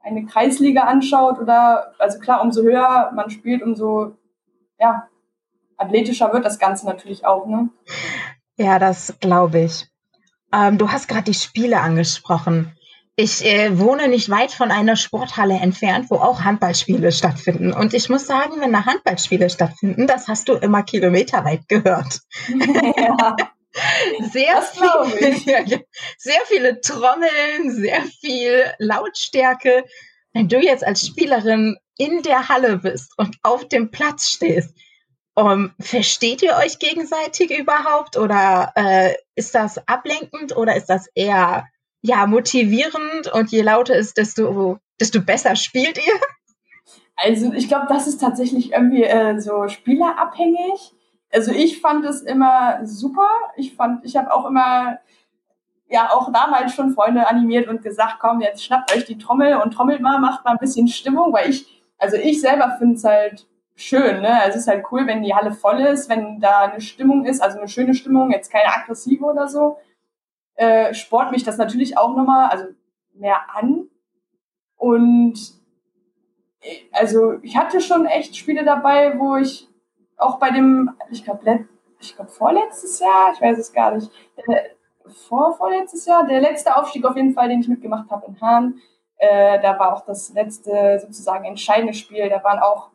eine 0.00 0.26
Kreisliga 0.26 0.82
anschaut 0.82 1.38
oder, 1.38 1.92
also 1.98 2.18
klar, 2.18 2.42
umso 2.42 2.62
höher 2.62 3.10
man 3.14 3.30
spielt, 3.30 3.62
umso, 3.62 4.16
ja, 4.78 5.08
athletischer 5.76 6.32
wird 6.32 6.44
das 6.44 6.58
Ganze 6.58 6.86
natürlich 6.86 7.24
auch, 7.24 7.46
ne? 7.46 7.68
Ja, 8.56 8.78
das 8.78 9.14
glaube 9.20 9.60
ich. 9.60 9.86
Ähm, 10.52 10.78
du 10.78 10.90
hast 10.90 11.08
gerade 11.08 11.24
die 11.24 11.34
Spiele 11.34 11.80
angesprochen. 11.80 12.72
Ich 13.20 13.44
äh, 13.44 13.78
wohne 13.78 14.08
nicht 14.08 14.30
weit 14.30 14.52
von 14.52 14.70
einer 14.70 14.94
Sporthalle 14.94 15.54
entfernt, 15.54 16.06
wo 16.08 16.16
auch 16.16 16.42
Handballspiele 16.44 17.10
stattfinden. 17.10 17.72
Und 17.72 17.92
ich 17.92 18.08
muss 18.08 18.26
sagen, 18.26 18.60
wenn 18.60 18.72
da 18.72 18.86
Handballspiele 18.86 19.50
stattfinden, 19.50 20.06
das 20.06 20.28
hast 20.28 20.48
du 20.48 20.54
immer 20.54 20.82
kilometerweit 20.82 21.68
gehört. 21.68 22.20
Ja. 22.96 23.36
Sehr, 24.32 24.62
viel, 24.62 25.84
sehr 26.18 26.40
viele 26.46 26.80
Trommeln, 26.80 27.70
sehr 27.70 28.02
viel 28.02 28.64
Lautstärke. 28.78 29.84
Wenn 30.32 30.48
du 30.48 30.60
jetzt 30.60 30.84
als 30.84 31.06
Spielerin 31.06 31.76
in 31.96 32.22
der 32.22 32.48
Halle 32.48 32.78
bist 32.78 33.12
und 33.16 33.36
auf 33.42 33.68
dem 33.68 33.90
Platz 33.90 34.28
stehst, 34.28 34.74
um, 35.34 35.72
versteht 35.78 36.42
ihr 36.42 36.56
euch 36.56 36.78
gegenseitig 36.80 37.56
überhaupt 37.56 38.16
oder 38.16 38.72
äh, 38.74 39.14
ist 39.36 39.54
das 39.54 39.78
ablenkend 39.86 40.56
oder 40.56 40.74
ist 40.74 40.86
das 40.86 41.06
eher 41.14 41.66
ja 42.02 42.26
motivierend 42.26 43.32
und 43.32 43.52
je 43.52 43.62
lauter 43.62 43.94
ist, 43.94 44.16
desto, 44.16 44.78
desto 45.00 45.20
besser 45.20 45.54
spielt 45.54 45.98
ihr? 45.98 46.20
Also 47.16 47.52
ich 47.52 47.68
glaube, 47.68 47.86
das 47.88 48.06
ist 48.06 48.18
tatsächlich 48.18 48.72
irgendwie 48.72 49.04
äh, 49.04 49.40
so 49.40 49.68
spielerabhängig 49.68 50.92
also 51.32 51.52
ich 51.52 51.80
fand 51.80 52.04
es 52.04 52.22
immer 52.22 52.84
super. 52.84 53.28
Ich 53.56 53.74
fand, 53.74 54.04
ich 54.04 54.16
habe 54.16 54.32
auch 54.32 54.46
immer 54.46 54.98
ja 55.88 56.10
auch 56.10 56.32
damals 56.32 56.74
schon 56.74 56.92
Freunde 56.92 57.28
animiert 57.28 57.68
und 57.68 57.82
gesagt, 57.82 58.16
komm, 58.20 58.40
jetzt 58.40 58.62
schnappt 58.64 58.94
euch 58.94 59.04
die 59.04 59.18
Trommel 59.18 59.56
und 59.56 59.72
trommelt 59.72 60.00
mal, 60.00 60.18
macht 60.18 60.44
mal 60.44 60.52
ein 60.52 60.58
bisschen 60.58 60.88
Stimmung, 60.88 61.32
weil 61.32 61.50
ich, 61.50 61.82
also 61.98 62.16
ich 62.16 62.40
selber 62.40 62.76
finde 62.78 62.96
es 62.96 63.04
halt 63.04 63.46
schön, 63.74 64.20
ne? 64.20 64.40
Also 64.40 64.56
es 64.56 64.62
ist 64.62 64.68
halt 64.68 64.84
cool, 64.90 65.06
wenn 65.06 65.22
die 65.22 65.34
Halle 65.34 65.52
voll 65.52 65.80
ist, 65.80 66.10
wenn 66.10 66.40
da 66.40 66.60
eine 66.62 66.80
Stimmung 66.80 67.24
ist, 67.24 67.40
also 67.40 67.58
eine 67.58 67.68
schöne 67.68 67.94
Stimmung, 67.94 68.32
jetzt 68.32 68.50
keine 68.50 68.74
aggressive 68.74 69.24
oder 69.24 69.48
so. 69.48 69.78
Äh, 70.56 70.92
sport 70.94 71.30
mich 71.30 71.44
das 71.44 71.56
natürlich 71.56 71.96
auch 71.96 72.16
nochmal, 72.16 72.50
also 72.50 72.64
mehr 73.14 73.38
an. 73.54 73.88
Und 74.76 75.38
äh, 76.60 76.76
also 76.92 77.38
ich 77.42 77.56
hatte 77.56 77.80
schon 77.80 78.06
echt 78.06 78.36
Spiele 78.36 78.64
dabei, 78.64 79.18
wo 79.18 79.36
ich 79.36 79.67
auch 80.18 80.38
bei 80.38 80.50
dem, 80.50 80.90
ich 81.10 81.24
glaube, 81.24 81.66
ich 82.00 82.14
glaube 82.14 82.30
vorletztes 82.30 83.00
Jahr, 83.00 83.32
ich 83.32 83.40
weiß 83.40 83.58
es 83.58 83.72
gar 83.72 83.92
nicht, 83.92 84.10
äh, 84.36 84.70
vor 85.26 85.56
vorletztes 85.56 86.04
Jahr, 86.06 86.26
der 86.26 86.40
letzte 86.40 86.76
Aufstieg 86.76 87.04
auf 87.04 87.16
jeden 87.16 87.32
Fall, 87.32 87.48
den 87.48 87.60
ich 87.60 87.68
mitgemacht 87.68 88.10
habe 88.10 88.26
in 88.26 88.40
Hahn, 88.40 88.80
äh, 89.16 89.60
da 89.60 89.78
war 89.78 89.94
auch 89.94 90.04
das 90.04 90.32
letzte 90.34 90.98
sozusagen 91.00 91.44
entscheidende 91.44 91.94
Spiel. 91.94 92.28
Da 92.28 92.42
waren 92.44 92.58
auch 92.58 92.90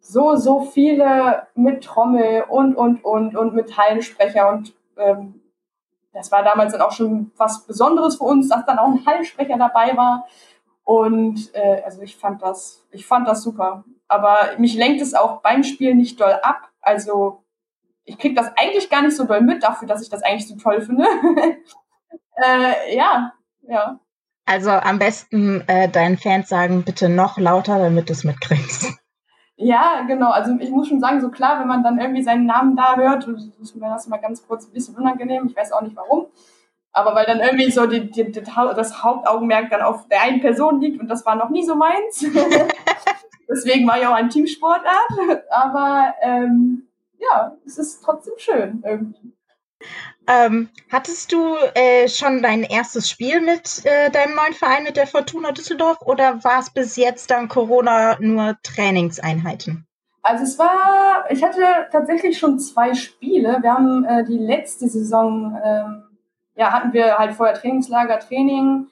so, 0.00 0.36
so 0.36 0.60
viele 0.60 1.46
mit 1.54 1.84
Trommel 1.84 2.44
und, 2.48 2.74
und, 2.76 3.04
und, 3.04 3.36
und 3.36 3.54
mit 3.54 3.76
Hallensprecher 3.76 4.48
und 4.48 4.74
ähm, 4.96 5.40
das 6.12 6.32
war 6.32 6.42
damals 6.42 6.72
dann 6.72 6.80
auch 6.80 6.92
schon 6.92 7.32
was 7.36 7.66
Besonderes 7.66 8.16
für 8.16 8.24
uns, 8.24 8.48
dass 8.48 8.64
dann 8.64 8.78
auch 8.78 8.88
ein 8.88 9.04
Hallensprecher 9.06 9.56
dabei 9.58 9.96
war. 9.96 10.26
Und 10.84 11.54
äh, 11.54 11.82
also 11.84 12.00
ich 12.00 12.16
fand 12.16 12.42
das, 12.42 12.86
ich 12.90 13.06
fand 13.06 13.28
das 13.28 13.42
super. 13.42 13.84
Aber 14.08 14.50
mich 14.58 14.74
lenkt 14.74 15.02
es 15.02 15.14
auch 15.14 15.42
beim 15.42 15.62
Spiel 15.62 15.94
nicht 15.94 16.20
doll 16.20 16.38
ab. 16.42 16.70
Also 16.80 17.44
ich 18.04 18.18
kriege 18.18 18.34
das 18.34 18.50
eigentlich 18.56 18.88
gar 18.88 19.02
nicht 19.02 19.16
so 19.16 19.24
doll 19.24 19.42
mit 19.42 19.62
dafür, 19.62 19.86
dass 19.86 20.02
ich 20.02 20.08
das 20.08 20.22
eigentlich 20.22 20.48
so 20.48 20.56
toll 20.56 20.80
finde. 20.80 21.04
äh, 22.36 22.96
ja, 22.96 23.34
ja. 23.68 24.00
Also 24.46 24.70
am 24.70 24.98
besten 24.98 25.62
äh, 25.68 25.90
deinen 25.90 26.16
Fans 26.16 26.48
sagen, 26.48 26.82
bitte 26.82 27.10
noch 27.10 27.36
lauter, 27.36 27.78
damit 27.78 28.08
du 28.08 28.12
es 28.12 28.24
mitkriegst. 28.24 28.98
Ja, 29.60 30.04
genau. 30.06 30.30
Also 30.30 30.56
ich 30.60 30.70
muss 30.70 30.86
schon 30.86 31.00
sagen, 31.00 31.20
so 31.20 31.30
klar, 31.30 31.58
wenn 31.58 31.66
man 31.66 31.82
dann 31.82 31.98
irgendwie 31.98 32.22
seinen 32.22 32.46
Namen 32.46 32.76
da 32.76 32.94
hört, 32.94 33.26
ist 33.26 33.74
mir 33.74 33.88
das 33.88 34.06
mal 34.06 34.18
ganz 34.18 34.46
kurz 34.46 34.68
ein 34.68 34.72
bisschen 34.72 34.94
unangenehm. 34.94 35.48
Ich 35.48 35.56
weiß 35.56 35.72
auch 35.72 35.80
nicht 35.80 35.96
warum. 35.96 36.26
Aber 36.92 37.12
weil 37.16 37.26
dann 37.26 37.40
irgendwie 37.40 37.68
so 37.68 37.84
die, 37.86 38.08
die, 38.08 38.30
die, 38.30 38.40
das 38.40 39.02
Hauptaugenmerk 39.02 39.68
dann 39.70 39.82
auf 39.82 40.06
der 40.06 40.22
einen 40.22 40.40
Person 40.40 40.80
liegt 40.80 41.00
und 41.00 41.08
das 41.08 41.26
war 41.26 41.34
noch 41.34 41.50
nie 41.50 41.64
so 41.64 41.74
meins. 41.74 42.24
Deswegen 43.48 43.86
war 43.86 44.00
ja 44.00 44.10
auch 44.10 44.16
ein 44.16 44.30
Teamsportart. 44.30 45.10
Aber 45.50 46.14
ähm, 46.22 46.88
ja, 47.18 47.56
es 47.66 47.78
ist 47.78 48.02
trotzdem 48.02 48.34
schön 48.36 48.82
irgendwie. 48.84 49.32
Ähm, 50.26 50.68
hattest 50.90 51.32
du 51.32 51.56
äh, 51.74 52.08
schon 52.08 52.42
dein 52.42 52.62
erstes 52.62 53.08
Spiel 53.08 53.40
mit 53.40 53.84
äh, 53.84 54.10
deinem 54.10 54.34
neuen 54.34 54.52
Verein, 54.52 54.84
mit 54.84 54.96
der 54.96 55.06
Fortuna 55.06 55.52
Düsseldorf, 55.52 56.02
oder 56.02 56.44
war 56.44 56.60
es 56.60 56.70
bis 56.70 56.96
jetzt 56.96 57.30
dann 57.30 57.48
Corona 57.48 58.18
nur 58.20 58.58
Trainingseinheiten? 58.62 59.86
Also 60.22 60.44
es 60.44 60.58
war, 60.58 61.24
ich 61.30 61.42
hatte 61.42 61.62
tatsächlich 61.90 62.38
schon 62.38 62.58
zwei 62.58 62.92
Spiele. 62.92 63.58
Wir 63.62 63.72
haben 63.72 64.04
äh, 64.04 64.24
die 64.24 64.36
letzte 64.36 64.88
Saison, 64.88 65.58
ähm, 65.64 66.02
ja, 66.56 66.72
hatten 66.72 66.92
wir 66.92 67.16
halt 67.16 67.32
vorher 67.34 67.54
Trainingslager, 67.54 68.18
Training 68.18 68.88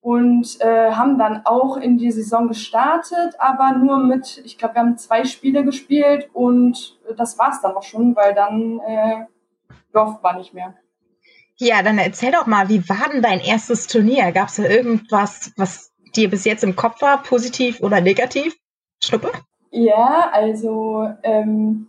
und 0.00 0.60
äh, 0.60 0.92
haben 0.92 1.18
dann 1.18 1.42
auch 1.44 1.76
in 1.76 1.98
die 1.98 2.10
Saison 2.10 2.48
gestartet, 2.48 3.34
aber 3.38 3.72
nur 3.72 3.98
mit, 3.98 4.40
ich 4.44 4.56
glaube, 4.58 4.74
wir 4.74 4.80
haben 4.82 4.96
zwei 4.96 5.24
Spiele 5.24 5.64
gespielt 5.64 6.30
und 6.32 6.98
das 7.16 7.38
war's 7.38 7.60
dann 7.60 7.74
auch 7.74 7.82
schon, 7.82 8.14
weil 8.14 8.34
dann 8.34 8.80
äh, 8.86 9.26
Dorf 9.92 10.22
war 10.22 10.36
nicht 10.36 10.54
mehr. 10.54 10.74
Ja, 11.56 11.82
dann 11.82 11.98
erzähl 11.98 12.30
doch 12.30 12.46
mal, 12.46 12.68
wie 12.68 12.88
war 12.88 13.08
denn 13.12 13.22
dein 13.22 13.40
erstes 13.40 13.88
Turnier? 13.88 14.30
Gab 14.30 14.48
es 14.48 14.56
da 14.56 14.64
irgendwas, 14.64 15.52
was 15.56 15.92
dir 16.14 16.30
bis 16.30 16.44
jetzt 16.44 16.62
im 16.62 16.76
Kopf 16.76 17.02
war, 17.02 17.22
positiv 17.22 17.80
oder 17.80 18.00
negativ? 18.00 18.56
Schnuppe? 19.02 19.32
Ja, 19.70 20.30
also 20.32 21.12
ähm, 21.24 21.88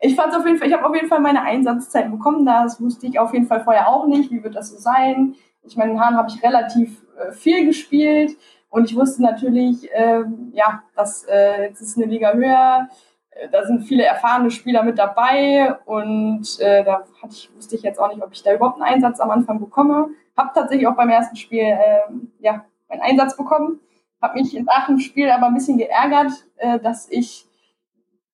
ich 0.00 0.16
fand 0.16 0.34
auf 0.34 0.44
jeden 0.46 0.58
Fall, 0.58 0.68
ich 0.68 0.74
habe 0.74 0.86
auf 0.86 0.94
jeden 0.94 1.08
Fall 1.08 1.20
meine 1.20 1.42
Einsatzzeit 1.42 2.10
bekommen. 2.10 2.46
Das 2.46 2.80
wusste 2.80 3.06
ich 3.06 3.18
auf 3.18 3.32
jeden 3.34 3.46
Fall 3.46 3.62
vorher 3.62 3.88
auch 3.88 4.06
nicht. 4.06 4.30
Wie 4.30 4.42
wird 4.42 4.56
das 4.56 4.70
so 4.70 4.78
sein? 4.78 5.36
Ich 5.64 5.76
meine, 5.76 5.92
in 5.92 6.00
Hahn 6.00 6.16
habe 6.16 6.28
ich 6.28 6.42
relativ 6.42 7.02
äh, 7.16 7.32
viel 7.32 7.64
gespielt 7.66 8.36
und 8.70 8.90
ich 8.90 8.96
wusste 8.96 9.22
natürlich, 9.22 9.90
äh, 9.92 10.24
ja, 10.52 10.82
dass 10.96 11.24
äh, 11.24 11.64
jetzt 11.64 11.80
ist 11.80 11.96
eine 11.96 12.06
Liga 12.06 12.32
höher, 12.32 12.88
äh, 13.30 13.48
da 13.50 13.64
sind 13.64 13.84
viele 13.84 14.04
erfahrene 14.04 14.50
Spieler 14.50 14.82
mit 14.82 14.98
dabei 14.98 15.76
und 15.84 16.46
äh, 16.60 16.84
da 16.84 17.04
hatte 17.22 17.32
ich, 17.32 17.50
wusste 17.54 17.76
ich 17.76 17.82
jetzt 17.82 18.00
auch 18.00 18.08
nicht, 18.08 18.22
ob 18.22 18.32
ich 18.32 18.42
da 18.42 18.54
überhaupt 18.54 18.80
einen 18.80 18.94
Einsatz 18.94 19.20
am 19.20 19.30
Anfang 19.30 19.60
bekomme. 19.60 20.08
Habe 20.36 20.50
tatsächlich 20.54 20.86
auch 20.86 20.96
beim 20.96 21.10
ersten 21.10 21.36
Spiel 21.36 21.62
äh, 21.62 22.00
ja, 22.40 22.64
einen 22.88 23.02
Einsatz 23.02 23.36
bekommen. 23.36 23.80
habe 24.20 24.40
mich 24.40 24.52
nach 24.62 24.86
dem 24.86 24.98
Spiel 24.98 25.30
aber 25.30 25.46
ein 25.46 25.54
bisschen 25.54 25.78
geärgert, 25.78 26.32
äh, 26.56 26.78
dass 26.80 27.08
ich 27.10 27.46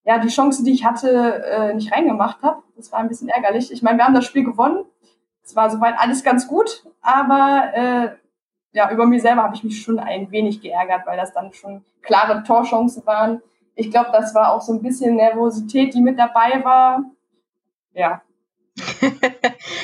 ja 0.03 0.17
die 0.17 0.29
Chance, 0.29 0.63
die 0.63 0.71
ich 0.71 0.85
hatte, 0.85 1.43
äh, 1.45 1.73
nicht 1.73 1.91
reingemacht 1.91 2.41
habe. 2.41 2.63
Das 2.75 2.91
war 2.91 2.99
ein 2.99 3.09
bisschen 3.09 3.29
ärgerlich. 3.29 3.71
Ich 3.71 3.81
meine, 3.81 3.97
wir 3.97 4.05
haben 4.05 4.13
das 4.13 4.25
Spiel 4.25 4.43
gewonnen. 4.43 4.85
Es 5.49 5.55
war 5.55 5.71
soweit 5.71 5.95
alles 5.97 6.23
ganz 6.23 6.47
gut, 6.47 6.83
aber 7.01 7.71
äh, 7.73 8.09
ja, 8.71 8.91
über 8.91 9.07
mir 9.07 9.19
selber 9.19 9.41
habe 9.41 9.55
ich 9.55 9.63
mich 9.63 9.81
schon 9.81 9.97
ein 9.97 10.29
wenig 10.29 10.61
geärgert, 10.61 11.07
weil 11.07 11.17
das 11.17 11.33
dann 11.33 11.53
schon 11.53 11.83
klare 12.03 12.43
Torchancen 12.43 13.03
waren. 13.07 13.41
Ich 13.73 13.89
glaube, 13.89 14.11
das 14.13 14.35
war 14.35 14.53
auch 14.53 14.61
so 14.61 14.73
ein 14.73 14.83
bisschen 14.83 15.15
Nervosität, 15.15 15.95
die 15.95 16.01
mit 16.01 16.19
dabei 16.19 16.63
war. 16.63 17.03
Ja. 17.93 18.21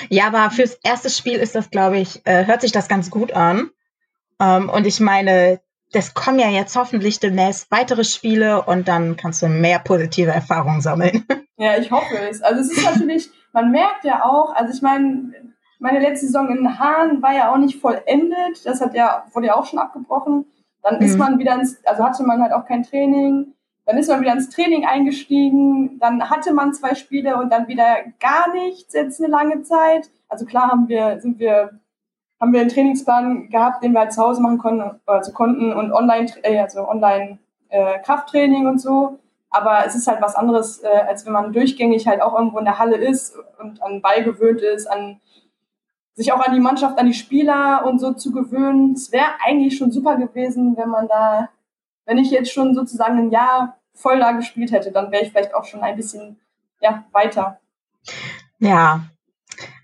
ja, 0.10 0.28
aber 0.28 0.52
fürs 0.52 0.76
erste 0.84 1.10
Spiel 1.10 1.40
ist 1.40 1.56
das, 1.56 1.72
glaube 1.72 1.98
ich, 1.98 2.24
äh, 2.28 2.46
hört 2.46 2.62
sich 2.62 2.72
das 2.72 2.88
ganz 2.88 3.10
gut 3.10 3.34
an. 3.34 3.72
Ähm, 4.40 4.70
und 4.70 4.86
ich 4.86 5.00
meine, 5.00 5.62
das 5.94 6.14
kommen 6.14 6.38
ja 6.38 6.50
jetzt 6.50 6.76
hoffentlich 6.76 7.20
demnächst 7.20 7.72
weitere 7.72 8.04
Spiele 8.04 8.62
und 8.62 8.88
dann 8.88 9.18
kannst 9.18 9.42
du 9.42 9.48
mehr 9.48 9.80
positive 9.80 10.30
Erfahrungen 10.30 10.82
sammeln. 10.82 11.26
Ja, 11.58 11.78
ich 11.78 11.90
hoffe 11.90 12.18
es. 12.30 12.42
Also 12.42 12.60
es 12.60 12.78
ist 12.78 12.84
natürlich, 12.84 13.30
man 13.54 13.72
merkt 13.72 14.04
ja 14.04 14.26
auch, 14.26 14.54
also 14.54 14.74
ich 14.74 14.82
meine, 14.82 15.32
meine 15.86 16.00
letzte 16.00 16.26
Saison 16.26 16.50
in 16.50 16.80
Hahn 16.80 17.22
war 17.22 17.34
ja 17.34 17.54
auch 17.54 17.58
nicht 17.58 17.80
vollendet. 17.80 18.66
Das 18.66 18.82
hat 18.82 18.96
ja, 18.96 19.26
wurde 19.34 19.48
ja 19.48 19.56
auch 19.56 19.66
schon 19.66 19.80
abgebrochen. 19.80 20.46
Dann 20.82 21.00
ist 21.00 21.14
mhm. 21.14 21.20
man 21.20 21.40
wieder 21.40 21.54
ins, 21.54 21.80
also 21.86 22.04
hatte 22.04 22.24
man 22.24 22.42
halt 22.42 22.54
auch 22.54 22.66
kein 22.66 22.82
Training. 22.82 23.54
Dann 23.86 23.98
ist 24.00 24.10
man 24.10 24.20
wieder 24.22 24.34
ins 24.34 24.50
Training 24.50 24.86
eingestiegen. 24.86 26.00
Dann 26.00 26.28
hatte 26.30 26.54
man 26.54 26.74
zwei 26.74 26.96
Spiele 26.96 27.38
und 27.38 27.52
dann 27.52 27.68
wieder 27.68 27.98
gar 28.20 28.52
nichts 28.52 28.94
jetzt 28.94 29.22
eine 29.22 29.30
lange 29.30 29.62
Zeit. 29.62 30.10
Also 30.28 30.46
klar 30.46 30.72
haben 30.72 30.88
wir, 30.88 31.20
sind 31.22 31.38
wir 31.38 31.80
haben 32.42 32.52
wir 32.52 32.62
einen 32.62 32.70
Trainingsplan 32.70 33.50
gehabt, 33.50 33.84
den 33.84 33.94
wir 33.94 34.02
halt 34.02 34.14
zu 34.14 34.22
Hause 34.22 34.42
machen 34.42 34.58
konnten, 34.58 35.00
also 35.06 35.32
konnten 35.32 35.72
und 35.72 35.94
online, 35.94 36.28
äh, 36.42 36.60
also 36.60 36.88
online 36.88 37.40
äh, 37.70 38.00
Krafttraining 38.00 38.68
und 38.68 38.82
so. 38.82 39.20
Aber 39.52 39.86
es 39.86 39.96
ist 39.96 40.08
halt 40.08 40.22
was 40.22 40.36
anderes, 40.36 40.80
äh, 40.84 40.88
als 41.08 41.26
wenn 41.26 41.34
man 41.34 41.54
durchgängig 41.54 42.08
halt 42.08 42.22
auch 42.22 42.38
irgendwo 42.38 42.58
in 42.58 42.66
der 42.66 42.80
Halle 42.80 42.98
ist 42.98 43.38
und 43.60 43.82
an 43.82 44.02
Ball 44.02 44.24
gewöhnt 44.24 44.62
ist, 44.62 44.88
an 44.88 45.22
sich 46.16 46.32
auch 46.32 46.40
an 46.40 46.54
die 46.54 46.62
Mannschaft, 46.62 46.98
an 46.98 47.08
die 47.08 47.14
Spieler 47.14 47.86
und 47.86 48.00
so 48.00 48.14
zu 48.14 48.32
gewöhnen. 48.32 48.94
Es 48.94 49.12
wäre 49.12 49.28
eigentlich 49.46 49.78
schon 49.78 49.92
super 49.92 50.16
gewesen, 50.16 50.76
wenn 50.78 50.90
man 50.90 51.08
da, 51.08 51.50
wenn 52.06 52.18
ich 52.18 52.32
jetzt 52.32 52.52
schon 52.52 52.74
sozusagen 52.74 53.20
ein 53.20 53.32
Jahr 53.32 53.78
voll 53.94 54.20
da 54.20 54.32
gespielt 54.32 54.72
hätte, 54.72 54.92
dann 54.92 55.12
wäre 55.12 55.24
ich 55.24 55.32
vielleicht 55.32 55.54
auch 55.54 55.66
schon 55.66 55.82
ein 55.82 55.96
bisschen 55.96 56.40
ja, 56.82 57.06
weiter. 57.12 57.60
Ja, 58.60 59.02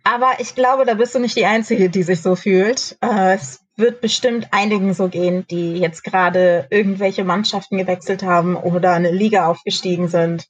aber 0.03 0.39
ich 0.39 0.55
glaube, 0.55 0.85
da 0.85 0.93
bist 0.93 1.13
du 1.15 1.19
nicht 1.19 1.35
die 1.35 1.45
Einzige, 1.45 1.89
die 1.89 2.03
sich 2.03 2.21
so 2.21 2.35
fühlt. 2.35 2.97
Äh, 3.01 3.35
es 3.35 3.61
wird 3.75 4.01
bestimmt 4.01 4.47
einigen 4.51 4.93
so 4.93 5.09
gehen, 5.09 5.45
die 5.49 5.77
jetzt 5.77 6.03
gerade 6.03 6.67
irgendwelche 6.69 7.23
Mannschaften 7.23 7.77
gewechselt 7.77 8.23
haben 8.23 8.55
oder 8.55 8.93
eine 8.93 9.11
Liga 9.11 9.47
aufgestiegen 9.47 10.07
sind. 10.07 10.47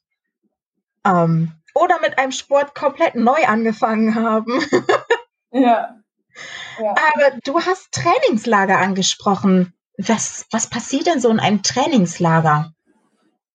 Ähm, 1.04 1.52
oder 1.74 2.00
mit 2.00 2.18
einem 2.18 2.32
Sport 2.32 2.74
komplett 2.74 3.14
neu 3.14 3.44
angefangen 3.46 4.14
haben. 4.14 4.60
ja. 5.52 5.96
ja. 6.80 6.90
Aber 6.90 7.38
du 7.44 7.60
hast 7.60 7.92
Trainingslager 7.92 8.78
angesprochen. 8.78 9.72
Was, 9.98 10.46
was 10.50 10.68
passiert 10.68 11.06
denn 11.06 11.20
so 11.20 11.28
in 11.28 11.40
einem 11.40 11.62
Trainingslager? 11.62 12.72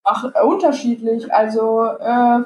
Ach, 0.04 0.24
unterschiedlich. 0.44 1.34
Also 1.34 1.84
äh, 1.86 2.44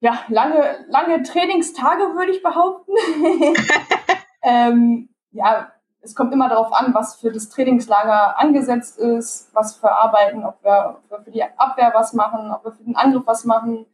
ja, 0.00 0.18
lange, 0.28 0.84
lange 0.88 1.22
Trainingstage, 1.22 2.14
würde 2.14 2.32
ich 2.32 2.42
behaupten. 2.42 2.92
ähm, 4.42 5.08
ja, 5.30 5.72
es 6.02 6.14
kommt 6.14 6.32
immer 6.32 6.48
darauf 6.48 6.72
an, 6.72 6.92
was 6.94 7.16
für 7.16 7.30
das 7.30 7.48
Trainingslager 7.48 8.38
angesetzt 8.38 8.98
ist, 8.98 9.54
was 9.54 9.76
für 9.76 9.90
Arbeiten, 9.90 10.44
ob 10.44 10.62
wir, 10.64 10.96
ob 10.96 11.10
wir 11.10 11.24
für 11.24 11.30
die 11.30 11.44
Abwehr 11.44 11.92
was 11.94 12.12
machen, 12.12 12.50
ob 12.50 12.64
wir 12.64 12.72
für 12.72 12.82
den 12.82 12.96
Angriff 12.96 13.22
was 13.26 13.44
machen. 13.44 13.86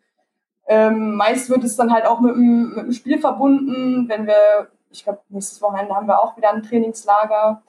Ähm, 0.68 1.16
meist 1.16 1.48
wird 1.48 1.64
es 1.64 1.76
dann 1.76 1.92
halt 1.92 2.04
auch 2.04 2.20
mit 2.20 2.34
dem, 2.34 2.74
mit 2.74 2.84
dem 2.84 2.92
Spiel 2.92 3.18
verbunden, 3.18 4.06
wenn 4.08 4.26
wir, 4.26 4.68
ich 4.90 5.02
glaube, 5.02 5.20
nächstes 5.30 5.62
Wochenende 5.62 5.94
haben 5.94 6.06
wir 6.06 6.22
auch 6.22 6.36
wieder 6.36 6.52
ein 6.52 6.62
Trainingslager. 6.62 7.62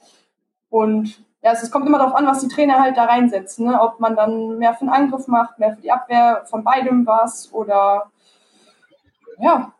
Und 0.68 1.24
ja, 1.42 1.52
es, 1.52 1.62
es 1.62 1.70
kommt 1.70 1.86
immer 1.86 1.98
darauf 1.98 2.14
an, 2.14 2.26
was 2.26 2.40
die 2.40 2.48
Trainer 2.48 2.78
halt 2.78 2.98
da 2.98 3.04
reinsetzen. 3.04 3.66
Ne? 3.66 3.80
Ob 3.80 4.00
man 4.00 4.16
dann 4.16 4.58
mehr 4.58 4.74
für 4.74 4.84
den 4.84 4.92
Angriff 4.92 5.26
macht, 5.28 5.58
mehr 5.58 5.74
für 5.74 5.80
die 5.80 5.90
Abwehr, 5.90 6.44
von 6.44 6.62
beidem 6.62 7.06
was 7.06 7.50
oder 7.52 8.10
ja. 9.38 9.72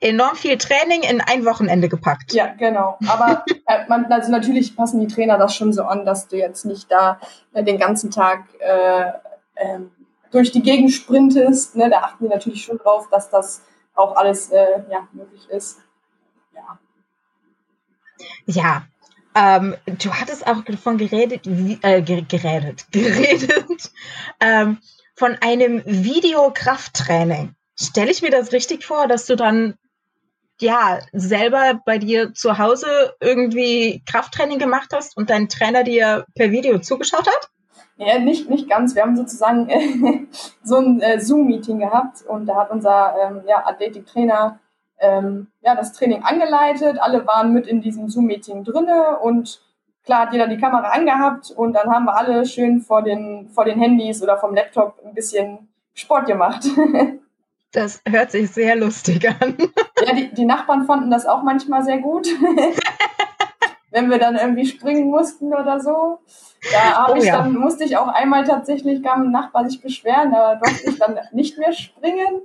Enorm 0.00 0.36
viel 0.36 0.56
Training 0.56 1.02
in 1.02 1.20
ein 1.20 1.44
Wochenende 1.44 1.88
gepackt. 1.88 2.32
Ja, 2.32 2.46
genau. 2.54 2.98
Aber 3.08 3.44
äh, 3.66 3.86
man, 3.88 4.06
also 4.12 4.30
natürlich 4.30 4.76
passen 4.76 5.00
die 5.00 5.06
Trainer 5.06 5.38
das 5.38 5.54
schon 5.54 5.72
so 5.72 5.84
an, 5.84 6.04
dass 6.04 6.28
du 6.28 6.36
jetzt 6.36 6.64
nicht 6.64 6.90
da 6.90 7.18
äh, 7.54 7.62
den 7.62 7.78
ganzen 7.78 8.10
Tag 8.10 8.44
äh, 8.60 9.12
ähm, 9.56 9.90
durch 10.30 10.52
die 10.52 10.62
Gegend 10.62 10.92
sprintest. 10.92 11.76
Ne? 11.76 11.90
Da 11.90 12.00
achten 12.00 12.24
die 12.24 12.30
natürlich 12.30 12.64
schon 12.64 12.78
drauf, 12.78 13.08
dass 13.10 13.30
das 13.30 13.62
auch 13.94 14.16
alles 14.16 14.50
äh, 14.50 14.82
ja, 14.90 15.08
möglich 15.12 15.48
ist. 15.48 15.78
Ja. 16.54 16.78
Ja, 18.46 18.86
ähm, 19.36 19.76
du 19.86 20.14
hattest 20.14 20.46
auch 20.46 20.62
davon 20.64 20.96
geredet, 20.96 21.46
äh, 21.46 22.00
geredet, 22.00 22.86
geredet, 22.90 23.92
ähm, 24.40 24.78
von 25.14 25.36
einem 25.40 25.82
Videokrafttraining. 25.84 27.54
Stelle 27.78 28.10
ich 28.10 28.22
mir 28.22 28.30
das 28.30 28.52
richtig 28.52 28.86
vor, 28.86 29.08
dass 29.08 29.26
du 29.26 29.36
dann 29.36 29.74
ja 30.58 31.00
selber 31.12 31.82
bei 31.84 31.98
dir 31.98 32.32
zu 32.32 32.56
Hause 32.56 33.14
irgendwie 33.20 34.02
Krafttraining 34.06 34.58
gemacht 34.58 34.90
hast 34.94 35.18
und 35.18 35.28
dein 35.28 35.50
Trainer 35.50 35.84
dir 35.84 36.24
per 36.34 36.50
Video 36.50 36.78
zugeschaut 36.78 37.26
hat? 37.26 37.50
Ja, 37.96 38.18
nicht, 38.18 38.50
nicht 38.50 38.68
ganz. 38.68 38.94
Wir 38.94 39.02
haben 39.02 39.16
sozusagen 39.16 39.68
äh, 39.68 40.26
so 40.62 40.76
ein 40.76 41.00
äh, 41.00 41.20
Zoom-Meeting 41.20 41.78
gehabt 41.78 42.22
und 42.26 42.46
da 42.46 42.56
hat 42.56 42.70
unser 42.70 43.14
ähm, 43.22 43.42
ja, 43.46 43.66
Athletiktrainer 43.66 44.58
ähm, 44.98 45.48
ja, 45.62 45.74
das 45.74 45.92
Training 45.92 46.22
angeleitet. 46.22 46.98
Alle 47.00 47.26
waren 47.26 47.52
mit 47.52 47.66
in 47.66 47.80
diesem 47.80 48.08
Zoom-Meeting 48.08 48.64
drinne 48.64 49.18
und 49.20 49.60
klar 50.04 50.22
hat 50.22 50.32
jeder 50.32 50.46
die 50.46 50.58
Kamera 50.58 50.90
angehabt 50.90 51.50
und 51.50 51.72
dann 51.72 51.90
haben 51.90 52.04
wir 52.04 52.16
alle 52.16 52.46
schön 52.46 52.80
vor 52.80 53.02
den, 53.02 53.48
vor 53.48 53.64
den 53.64 53.78
Handys 53.78 54.22
oder 54.22 54.38
vom 54.38 54.54
Laptop 54.54 54.98
ein 55.04 55.14
bisschen 55.14 55.68
Sport 55.94 56.26
gemacht. 56.26 56.64
Das 57.72 58.00
hört 58.08 58.30
sich 58.30 58.50
sehr 58.52 58.74
lustig 58.74 59.28
an. 59.28 59.54
Ja, 60.00 60.14
die, 60.14 60.32
die 60.32 60.46
Nachbarn 60.46 60.86
fanden 60.86 61.10
das 61.10 61.26
auch 61.26 61.42
manchmal 61.42 61.84
sehr 61.84 61.98
gut. 61.98 62.26
Wenn 63.96 64.10
wir 64.10 64.18
dann 64.18 64.36
irgendwie 64.36 64.66
springen 64.66 65.08
mussten 65.08 65.54
oder 65.54 65.80
so. 65.80 66.18
Da 66.70 67.06
oh, 67.10 67.16
ja. 67.16 67.38
dann, 67.38 67.54
musste 67.54 67.84
ich 67.84 67.96
auch 67.96 68.08
einmal 68.08 68.44
tatsächlich, 68.44 69.02
kam 69.02 69.22
ein 69.22 69.30
Nachbar 69.30 69.66
sich 69.66 69.80
beschweren, 69.80 70.32
da 70.32 70.56
durfte 70.56 70.90
ich 70.90 70.98
dann 70.98 71.18
nicht 71.32 71.56
mehr 71.56 71.72
springen. 71.72 72.42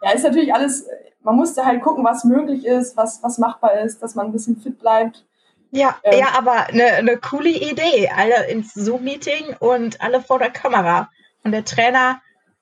Ja, 0.00 0.12
ist 0.12 0.22
natürlich 0.22 0.54
alles, 0.54 0.86
man 1.22 1.34
musste 1.34 1.64
halt 1.64 1.82
gucken, 1.82 2.04
was 2.04 2.22
möglich 2.22 2.64
ist, 2.64 2.96
was, 2.96 3.20
was 3.24 3.38
machbar 3.38 3.80
ist, 3.80 4.00
dass 4.00 4.14
man 4.14 4.26
ein 4.26 4.32
bisschen 4.32 4.58
fit 4.58 4.78
bleibt. 4.78 5.24
Ja, 5.72 5.96
ähm, 6.04 6.20
ja, 6.20 6.26
aber 6.38 6.68
eine, 6.68 6.84
eine 6.84 7.16
coole 7.16 7.48
Idee. 7.48 8.08
Alle 8.16 8.46
ins 8.46 8.74
Zoom-Meeting 8.74 9.56
und 9.58 10.00
alle 10.00 10.20
vor 10.20 10.38
der 10.38 10.50
Kamera. 10.50 11.10
Und 11.42 11.50
der 11.50 11.64
Trainer 11.64 12.20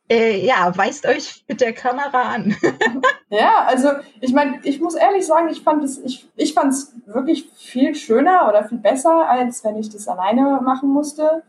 äh, 0.08 0.44
ja, 0.44 0.70
weist 0.76 1.06
euch 1.06 1.44
mit 1.48 1.60
der 1.60 1.72
Kamera 1.72 2.34
an. 2.34 2.54
ja, 3.30 3.64
also 3.66 3.88
ich 4.20 4.32
meine, 4.32 4.60
ich 4.62 4.80
muss 4.80 4.94
ehrlich 4.94 5.26
sagen, 5.26 5.48
ich 5.48 5.62
fand 5.62 5.82
es, 5.82 5.98
ich, 5.98 6.28
ich 6.36 6.52
fand 6.52 6.72
es 6.72 6.94
wirklich 7.06 7.50
viel 7.56 7.94
schöner 7.94 8.48
oder 8.48 8.68
viel 8.68 8.78
besser, 8.78 9.28
als 9.28 9.64
wenn 9.64 9.76
ich 9.76 9.90
das 9.90 10.06
alleine 10.08 10.60
machen 10.62 10.90
musste. 10.90 11.42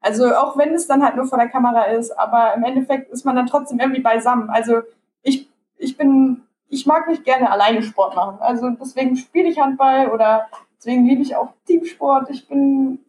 Also 0.00 0.34
auch 0.34 0.56
wenn 0.56 0.74
es 0.74 0.86
dann 0.86 1.02
halt 1.02 1.16
nur 1.16 1.26
vor 1.26 1.38
der 1.38 1.48
Kamera 1.48 1.82
ist, 1.84 2.12
aber 2.12 2.54
im 2.54 2.64
Endeffekt 2.64 3.10
ist 3.10 3.24
man 3.24 3.36
dann 3.36 3.46
trotzdem 3.46 3.80
irgendwie 3.80 4.00
beisammen. 4.00 4.48
Also 4.48 4.80
ich, 5.22 5.48
ich 5.76 5.96
bin, 5.96 6.44
ich 6.68 6.86
mag 6.86 7.08
nicht 7.08 7.24
gerne 7.24 7.50
alleine 7.50 7.82
Sport 7.82 8.14
machen. 8.14 8.38
Also 8.40 8.70
deswegen 8.70 9.16
spiele 9.16 9.48
ich 9.48 9.58
Handball 9.58 10.10
oder 10.10 10.48
deswegen 10.78 11.04
liebe 11.04 11.22
ich 11.22 11.36
auch 11.36 11.52
Teamsport. 11.66 12.30
Ich 12.30 12.48
bin 12.48 13.00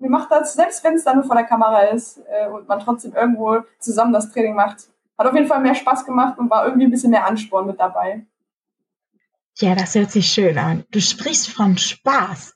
mir 0.00 0.10
macht 0.10 0.30
das, 0.30 0.54
selbst 0.54 0.82
wenn 0.82 0.94
es 0.94 1.04
dann 1.04 1.16
nur 1.16 1.24
vor 1.24 1.36
der 1.36 1.44
Kamera 1.44 1.82
ist 1.82 2.20
äh, 2.30 2.48
und 2.48 2.66
man 2.68 2.80
trotzdem 2.80 3.14
irgendwo 3.14 3.60
zusammen 3.78 4.12
das 4.12 4.32
Training 4.32 4.54
macht, 4.54 4.88
hat 5.18 5.26
auf 5.26 5.34
jeden 5.34 5.46
Fall 5.46 5.60
mehr 5.60 5.74
Spaß 5.74 6.06
gemacht 6.06 6.38
und 6.38 6.50
war 6.50 6.64
irgendwie 6.64 6.86
ein 6.86 6.90
bisschen 6.90 7.10
mehr 7.10 7.26
Ansporn 7.26 7.66
mit 7.66 7.78
dabei. 7.78 8.26
Ja, 9.58 9.74
das 9.74 9.94
hört 9.94 10.10
sich 10.10 10.26
schön 10.26 10.56
an. 10.56 10.84
Du 10.90 11.00
sprichst 11.00 11.50
von 11.50 11.76
Spaß. 11.76 12.54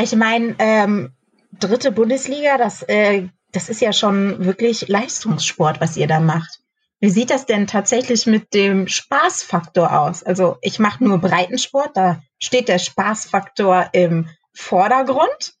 Ich 0.00 0.14
meine, 0.14 0.54
ähm, 0.58 1.12
dritte 1.58 1.90
Bundesliga, 1.90 2.56
das, 2.56 2.82
äh, 2.82 3.28
das 3.52 3.68
ist 3.68 3.80
ja 3.80 3.92
schon 3.92 4.44
wirklich 4.44 4.86
Leistungssport, 4.88 5.80
was 5.80 5.96
ihr 5.96 6.06
da 6.06 6.20
macht. 6.20 6.60
Wie 7.00 7.10
sieht 7.10 7.30
das 7.30 7.46
denn 7.46 7.66
tatsächlich 7.66 8.26
mit 8.26 8.54
dem 8.54 8.86
Spaßfaktor 8.86 10.00
aus? 10.00 10.22
Also 10.22 10.56
ich 10.62 10.78
mache 10.78 11.04
nur 11.04 11.18
Breitensport, 11.18 11.96
da 11.96 12.22
steht 12.38 12.68
der 12.68 12.78
Spaßfaktor 12.78 13.90
im 13.92 14.28
Vordergrund. 14.52 15.54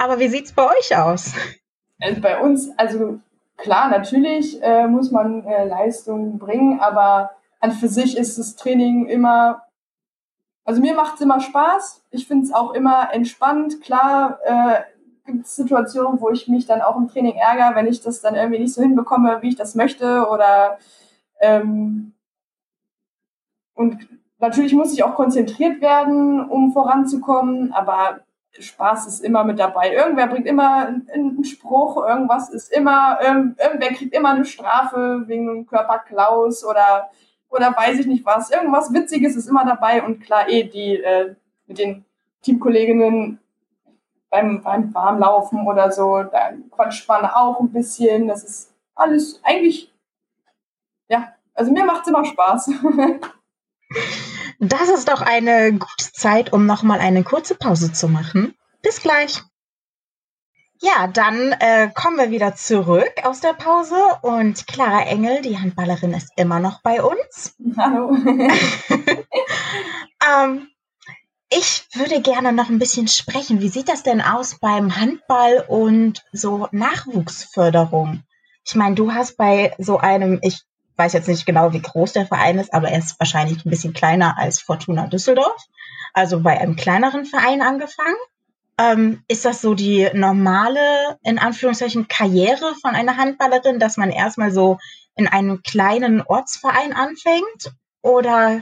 Aber 0.00 0.18
wie 0.18 0.28
sieht 0.28 0.46
es 0.46 0.52
bei 0.52 0.66
euch 0.66 0.96
aus? 0.96 1.34
Also 2.00 2.22
bei 2.22 2.40
uns, 2.40 2.70
also 2.78 3.20
klar, 3.58 3.90
natürlich 3.90 4.62
äh, 4.62 4.86
muss 4.86 5.10
man 5.10 5.44
äh, 5.44 5.66
Leistung 5.66 6.38
bringen, 6.38 6.80
aber 6.80 7.32
an 7.60 7.72
für 7.72 7.88
sich 7.88 8.16
ist 8.16 8.38
das 8.38 8.56
Training 8.56 9.04
immer, 9.08 9.60
also 10.64 10.80
mir 10.80 10.94
macht 10.94 11.16
es 11.16 11.20
immer 11.20 11.40
Spaß. 11.40 12.02
Ich 12.12 12.26
finde 12.26 12.46
es 12.46 12.54
auch 12.54 12.72
immer 12.72 13.12
entspannt. 13.12 13.82
Klar 13.82 14.38
äh, 14.44 14.80
gibt 15.26 15.44
es 15.44 15.56
Situationen, 15.56 16.18
wo 16.18 16.30
ich 16.30 16.48
mich 16.48 16.64
dann 16.64 16.80
auch 16.80 16.96
im 16.96 17.08
Training 17.08 17.36
ärgere, 17.36 17.74
wenn 17.74 17.86
ich 17.86 18.00
das 18.00 18.22
dann 18.22 18.34
irgendwie 18.34 18.60
nicht 18.60 18.72
so 18.72 18.80
hinbekomme, 18.80 19.42
wie 19.42 19.50
ich 19.50 19.56
das 19.56 19.74
möchte. 19.74 20.26
Oder 20.30 20.78
ähm, 21.40 22.14
und 23.74 24.08
natürlich 24.38 24.72
muss 24.72 24.94
ich 24.94 25.04
auch 25.04 25.14
konzentriert 25.14 25.82
werden, 25.82 26.48
um 26.48 26.72
voranzukommen, 26.72 27.74
aber 27.74 28.20
Spaß 28.58 29.06
ist 29.06 29.20
immer 29.20 29.44
mit 29.44 29.58
dabei. 29.58 29.94
Irgendwer 29.94 30.26
bringt 30.26 30.46
immer 30.46 30.86
einen 30.86 31.44
Spruch, 31.44 32.04
irgendwas 32.06 32.50
ist 32.50 32.72
immer, 32.72 33.18
irgendwer 33.22 33.92
kriegt 33.94 34.14
immer 34.14 34.30
eine 34.30 34.44
Strafe 34.44 35.24
wegen 35.26 35.48
einem 35.48 35.66
Körperklaus 35.66 36.64
oder 36.64 37.10
oder 37.50 37.76
weiß 37.76 37.98
ich 37.98 38.06
nicht 38.06 38.24
was. 38.24 38.50
Irgendwas 38.50 38.92
Witziges 38.92 39.36
ist 39.36 39.48
immer 39.48 39.64
dabei 39.64 40.02
und 40.02 40.20
klar, 40.20 40.48
eh, 40.48 40.64
die 40.64 40.96
äh, 41.02 41.34
mit 41.66 41.78
den 41.78 42.04
Teamkolleginnen 42.42 43.38
beim, 44.30 44.62
beim 44.62 44.94
Warmlaufen 44.94 45.66
oder 45.66 45.90
so, 45.90 46.22
da 46.22 46.52
quatscht 46.70 47.08
man 47.08 47.26
auch 47.26 47.60
ein 47.60 47.72
bisschen. 47.72 48.28
Das 48.28 48.44
ist 48.44 48.72
alles 48.94 49.40
eigentlich, 49.42 49.92
ja, 51.08 51.34
also 51.54 51.72
mir 51.72 51.84
macht 51.84 52.02
es 52.02 52.08
immer 52.08 52.24
Spaß. 52.24 52.70
das 54.60 54.88
ist 54.90 55.08
doch 55.08 55.22
eine 55.22 55.72
gute 55.72 56.12
Zeit, 56.12 56.52
um 56.52 56.66
nochmal 56.66 57.00
eine 57.00 57.24
kurze 57.24 57.54
Pause 57.54 57.92
zu 57.92 58.08
machen. 58.08 58.54
Bis 58.82 59.00
gleich. 59.00 59.42
Ja, 60.82 61.08
dann 61.08 61.52
äh, 61.52 61.90
kommen 61.94 62.18
wir 62.18 62.30
wieder 62.30 62.54
zurück 62.54 63.12
aus 63.22 63.40
der 63.40 63.52
Pause 63.54 63.96
und 64.22 64.66
Clara 64.66 65.02
Engel, 65.02 65.42
die 65.42 65.58
Handballerin, 65.58 66.14
ist 66.14 66.32
immer 66.36 66.60
noch 66.60 66.80
bei 66.82 67.02
uns. 67.02 67.54
Hallo. 67.76 68.14
ähm, 70.26 70.68
ich 71.50 71.86
würde 71.94 72.20
gerne 72.20 72.52
noch 72.52 72.68
ein 72.68 72.78
bisschen 72.78 73.08
sprechen. 73.08 73.60
Wie 73.60 73.68
sieht 73.68 73.88
das 73.88 74.02
denn 74.02 74.20
aus 74.20 74.58
beim 74.58 74.94
Handball 74.96 75.64
und 75.68 76.22
so 76.32 76.68
Nachwuchsförderung? 76.70 78.22
Ich 78.64 78.74
meine, 78.74 78.94
du 78.94 79.12
hast 79.12 79.36
bei 79.36 79.74
so 79.78 79.98
einem, 79.98 80.38
ich 80.42 80.62
weiß 81.00 81.14
jetzt 81.14 81.28
nicht 81.28 81.46
genau, 81.46 81.72
wie 81.72 81.80
groß 81.80 82.12
der 82.12 82.26
Verein 82.26 82.58
ist, 82.58 82.74
aber 82.74 82.90
er 82.90 82.98
ist 82.98 83.18
wahrscheinlich 83.18 83.64
ein 83.64 83.70
bisschen 83.70 83.94
kleiner 83.94 84.36
als 84.36 84.60
Fortuna 84.60 85.06
Düsseldorf. 85.06 85.64
Also 86.12 86.40
bei 86.40 86.60
einem 86.60 86.76
kleineren 86.76 87.24
Verein 87.24 87.62
angefangen. 87.62 88.18
Ähm, 88.76 89.24
ist 89.26 89.46
das 89.46 89.62
so 89.62 89.74
die 89.74 90.10
normale, 90.12 91.18
in 91.22 91.38
Anführungszeichen, 91.38 92.06
Karriere 92.08 92.74
von 92.82 92.94
einer 92.94 93.16
Handballerin, 93.16 93.78
dass 93.78 93.96
man 93.96 94.10
erstmal 94.10 94.52
so 94.52 94.76
in 95.14 95.26
einem 95.26 95.62
kleinen 95.62 96.20
Ortsverein 96.20 96.92
anfängt? 96.92 97.72
Oder 98.02 98.60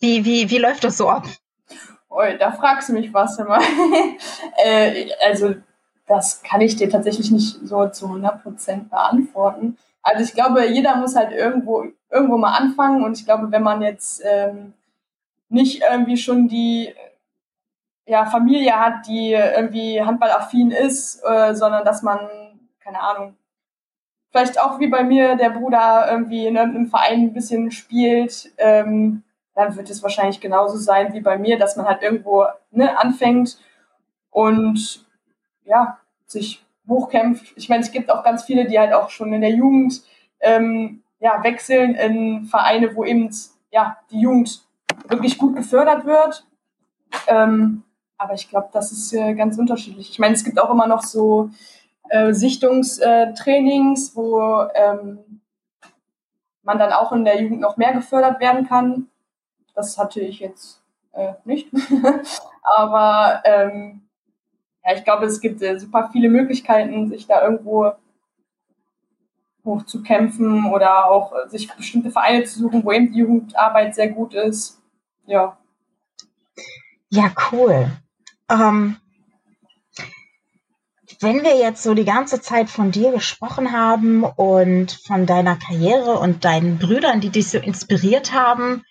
wie, 0.00 0.24
wie, 0.24 0.50
wie 0.50 0.58
läuft 0.58 0.82
das 0.82 0.96
so 0.96 1.08
ab? 1.08 1.26
Oh, 2.08 2.22
da 2.38 2.50
fragst 2.50 2.88
du 2.88 2.94
mich 2.94 3.14
was 3.14 3.38
immer. 3.38 3.60
äh, 4.64 5.10
also, 5.24 5.54
das 6.08 6.42
kann 6.42 6.60
ich 6.60 6.74
dir 6.74 6.90
tatsächlich 6.90 7.30
nicht 7.30 7.58
so 7.62 7.88
zu 7.88 8.06
100% 8.06 8.88
beantworten. 8.88 9.76
Also, 10.06 10.22
ich 10.22 10.34
glaube, 10.34 10.64
jeder 10.66 10.94
muss 10.96 11.16
halt 11.16 11.32
irgendwo, 11.32 11.84
irgendwo 12.12 12.38
mal 12.38 12.56
anfangen. 12.56 13.02
Und 13.02 13.18
ich 13.18 13.24
glaube, 13.24 13.50
wenn 13.50 13.64
man 13.64 13.82
jetzt 13.82 14.22
ähm, 14.24 14.72
nicht 15.48 15.82
irgendwie 15.82 16.16
schon 16.16 16.46
die 16.46 16.94
ja, 18.06 18.24
Familie 18.24 18.78
hat, 18.78 19.08
die 19.08 19.32
irgendwie 19.32 20.00
handballaffin 20.00 20.70
ist, 20.70 21.20
äh, 21.24 21.54
sondern 21.56 21.84
dass 21.84 22.02
man, 22.02 22.20
keine 22.78 23.00
Ahnung, 23.00 23.36
vielleicht 24.30 24.60
auch 24.60 24.78
wie 24.78 24.86
bei 24.86 25.02
mir 25.02 25.34
der 25.34 25.50
Bruder 25.50 26.06
irgendwie 26.08 26.46
in 26.46 26.56
einem 26.56 26.86
Verein 26.86 27.22
ein 27.22 27.32
bisschen 27.32 27.72
spielt, 27.72 28.52
ähm, 28.58 29.24
dann 29.56 29.74
wird 29.74 29.90
es 29.90 30.04
wahrscheinlich 30.04 30.40
genauso 30.40 30.76
sein 30.76 31.14
wie 31.14 31.20
bei 31.20 31.36
mir, 31.36 31.58
dass 31.58 31.74
man 31.74 31.86
halt 31.86 32.02
irgendwo 32.02 32.46
ne, 32.70 32.96
anfängt 32.96 33.58
und 34.30 35.04
ja, 35.64 35.98
sich 36.26 36.64
hochkämpft. 36.88 37.52
Ich 37.56 37.68
meine, 37.68 37.82
es 37.82 37.92
gibt 37.92 38.10
auch 38.10 38.22
ganz 38.22 38.44
viele, 38.44 38.66
die 38.66 38.78
halt 38.78 38.92
auch 38.92 39.10
schon 39.10 39.32
in 39.32 39.40
der 39.40 39.50
Jugend 39.50 40.02
ähm, 40.40 41.02
ja, 41.18 41.42
wechseln 41.42 41.94
in 41.94 42.44
Vereine, 42.46 42.94
wo 42.94 43.04
eben 43.04 43.30
ja, 43.70 43.98
die 44.10 44.20
Jugend 44.20 44.62
wirklich 45.08 45.38
gut 45.38 45.56
gefördert 45.56 46.04
wird. 46.04 46.46
Ähm, 47.26 47.82
aber 48.18 48.34
ich 48.34 48.48
glaube, 48.48 48.68
das 48.72 48.92
ist 48.92 49.12
äh, 49.12 49.34
ganz 49.34 49.58
unterschiedlich. 49.58 50.10
Ich 50.10 50.18
meine, 50.18 50.34
es 50.34 50.44
gibt 50.44 50.60
auch 50.60 50.70
immer 50.70 50.86
noch 50.86 51.02
so 51.02 51.50
äh, 52.08 52.32
Sichtungstrainings, 52.32 54.14
wo 54.14 54.40
ähm, 54.74 55.40
man 56.62 56.78
dann 56.78 56.92
auch 56.92 57.12
in 57.12 57.24
der 57.24 57.40
Jugend 57.40 57.60
noch 57.60 57.76
mehr 57.76 57.92
gefördert 57.92 58.40
werden 58.40 58.66
kann. 58.66 59.08
Das 59.74 59.98
hatte 59.98 60.20
ich 60.20 60.40
jetzt 60.40 60.82
äh, 61.12 61.34
nicht. 61.44 61.68
Aber 62.62 63.42
ähm, 63.44 64.05
ja, 64.86 64.94
ich 64.94 65.04
glaube, 65.04 65.26
es 65.26 65.40
gibt 65.40 65.60
äh, 65.62 65.78
super 65.78 66.10
viele 66.12 66.28
Möglichkeiten, 66.28 67.08
sich 67.08 67.26
da 67.26 67.42
irgendwo 67.42 67.92
hochzukämpfen 69.64 70.66
oder 70.66 71.10
auch 71.10 71.32
äh, 71.32 71.48
sich 71.48 71.72
bestimmte 71.74 72.10
Vereine 72.10 72.44
zu 72.44 72.60
suchen, 72.60 72.84
wo 72.84 72.92
eben 72.92 73.12
die 73.12 73.18
Jugendarbeit 73.18 73.94
sehr 73.94 74.08
gut 74.08 74.32
ist. 74.32 74.80
Ja. 75.26 75.58
Ja, 77.10 77.32
cool. 77.50 77.90
Ähm, 78.48 78.96
wenn 81.20 81.42
wir 81.42 81.56
jetzt 81.56 81.82
so 81.82 81.94
die 81.94 82.04
ganze 82.04 82.40
Zeit 82.40 82.68
von 82.68 82.92
dir 82.92 83.10
gesprochen 83.10 83.72
haben 83.72 84.22
und 84.22 84.92
von 84.92 85.26
deiner 85.26 85.56
Karriere 85.56 86.18
und 86.18 86.44
deinen 86.44 86.78
Brüdern, 86.78 87.20
die 87.20 87.30
dich 87.30 87.48
so 87.48 87.58
inspiriert 87.58 88.32
haben, 88.32 88.84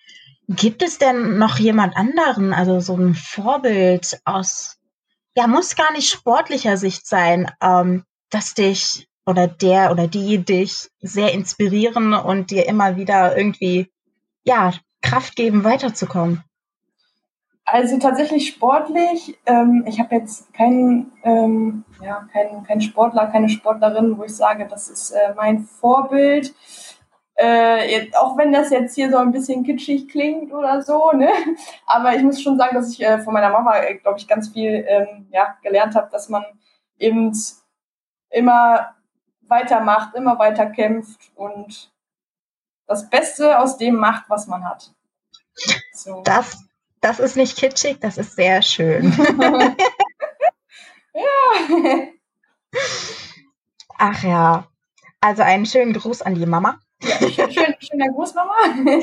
gibt 0.48 0.82
es 0.82 0.98
denn 0.98 1.38
noch 1.38 1.58
jemand 1.58 1.96
anderen, 1.96 2.52
also 2.52 2.80
so 2.80 2.96
ein 2.96 3.14
Vorbild 3.14 4.20
aus, 4.24 4.75
ja, 5.36 5.46
muss 5.46 5.76
gar 5.76 5.92
nicht 5.92 6.10
sportlicher 6.10 6.76
Sicht 6.76 7.06
sein, 7.06 7.50
ähm, 7.60 8.04
dass 8.30 8.54
dich 8.54 9.06
oder 9.26 9.46
der 9.46 9.90
oder 9.90 10.08
die 10.08 10.38
dich 10.38 10.88
sehr 11.00 11.32
inspirieren 11.32 12.14
und 12.14 12.50
dir 12.50 12.66
immer 12.66 12.96
wieder 12.96 13.36
irgendwie, 13.36 13.90
ja, 14.44 14.72
Kraft 15.02 15.36
geben, 15.36 15.62
weiterzukommen? 15.62 16.42
Also 17.64 17.98
tatsächlich 17.98 18.48
sportlich. 18.48 19.36
Ähm, 19.44 19.84
ich 19.86 19.98
habe 19.98 20.14
jetzt 20.14 20.54
keinen, 20.54 21.12
ähm, 21.24 21.84
ja, 22.00 22.26
keinen, 22.32 22.62
keinen 22.64 22.80
Sportler, 22.80 23.26
keine 23.26 23.48
Sportlerin, 23.48 24.16
wo 24.16 24.24
ich 24.24 24.36
sage, 24.36 24.66
das 24.70 24.88
ist 24.88 25.10
äh, 25.10 25.34
mein 25.34 25.64
Vorbild. 25.64 26.54
Äh, 27.38 27.90
jetzt, 27.90 28.16
auch 28.16 28.36
wenn 28.38 28.52
das 28.52 28.70
jetzt 28.70 28.94
hier 28.94 29.10
so 29.10 29.18
ein 29.18 29.32
bisschen 29.32 29.62
kitschig 29.62 30.08
klingt 30.08 30.52
oder 30.52 30.82
so, 30.82 31.12
ne? 31.12 31.28
Aber 31.86 32.14
ich 32.14 32.22
muss 32.22 32.40
schon 32.40 32.56
sagen, 32.56 32.74
dass 32.74 32.90
ich 32.90 33.02
äh, 33.02 33.18
von 33.18 33.34
meiner 33.34 33.50
Mama, 33.50 33.76
äh, 33.78 33.96
glaube 33.96 34.18
ich, 34.18 34.26
ganz 34.26 34.48
viel 34.48 34.84
ähm, 34.88 35.26
ja, 35.30 35.56
gelernt 35.62 35.94
habe, 35.94 36.08
dass 36.10 36.28
man 36.28 36.44
eben 36.98 37.32
immer 38.30 38.94
weitermacht, 39.42 40.14
immer 40.14 40.38
weiter 40.38 40.66
kämpft 40.66 41.30
und 41.34 41.92
das 42.86 43.10
Beste 43.10 43.58
aus 43.58 43.76
dem 43.76 43.96
macht, 43.96 44.24
was 44.28 44.46
man 44.46 44.64
hat. 44.66 44.92
So. 45.92 46.22
Das 46.22 46.66
das 47.06 47.20
ist 47.20 47.36
nicht 47.36 47.56
kitschig, 47.56 48.00
das 48.00 48.18
ist 48.18 48.34
sehr 48.34 48.62
schön. 48.62 49.12
ja. 51.14 52.08
Ach 53.96 54.22
ja. 54.24 54.66
Also 55.20 55.42
einen 55.42 55.66
schönen 55.66 55.92
Gruß 55.92 56.22
an 56.22 56.34
die 56.34 56.46
Mama. 56.46 56.80
Ja, 57.02 57.50
schön, 57.50 57.74
schöner 57.78 58.08
Gruß, 58.12 58.34
Mama. 58.34 58.54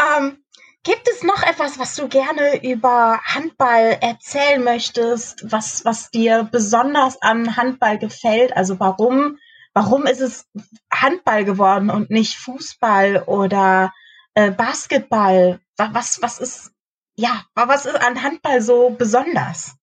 ähm, 0.00 0.44
gibt 0.82 1.08
es 1.08 1.22
noch 1.22 1.42
etwas, 1.42 1.78
was 1.78 1.94
du 1.96 2.08
gerne 2.08 2.62
über 2.64 3.20
Handball 3.24 3.98
erzählen 4.00 4.62
möchtest, 4.62 5.50
was, 5.50 5.84
was 5.84 6.10
dir 6.10 6.48
besonders 6.50 7.20
an 7.22 7.56
Handball 7.56 7.98
gefällt? 7.98 8.56
Also 8.56 8.80
warum, 8.80 9.38
warum 9.72 10.06
ist 10.06 10.20
es 10.20 10.46
Handball 10.92 11.44
geworden 11.44 11.90
und 11.90 12.10
nicht 12.10 12.36
Fußball 12.36 13.22
oder 13.26 13.92
äh, 14.34 14.50
Basketball? 14.50 15.60
Was, 15.76 16.22
was 16.22 16.38
ist, 16.38 16.72
ja, 17.16 17.44
was 17.54 17.86
ist 17.86 18.00
an 18.00 18.22
Handball 18.22 18.60
so 18.60 18.90
besonders 18.90 19.76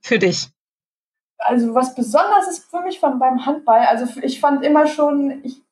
für 0.00 0.18
dich? 0.18 0.48
Also 1.38 1.74
was 1.74 1.94
besonders 1.94 2.48
ist 2.48 2.70
für 2.70 2.80
mich 2.82 2.98
von, 3.00 3.18
beim 3.18 3.46
Handball, 3.46 3.86
also 3.86 4.20
ich 4.22 4.40
fand 4.40 4.64
immer 4.64 4.86
schon, 4.86 5.40
ich, 5.44 5.62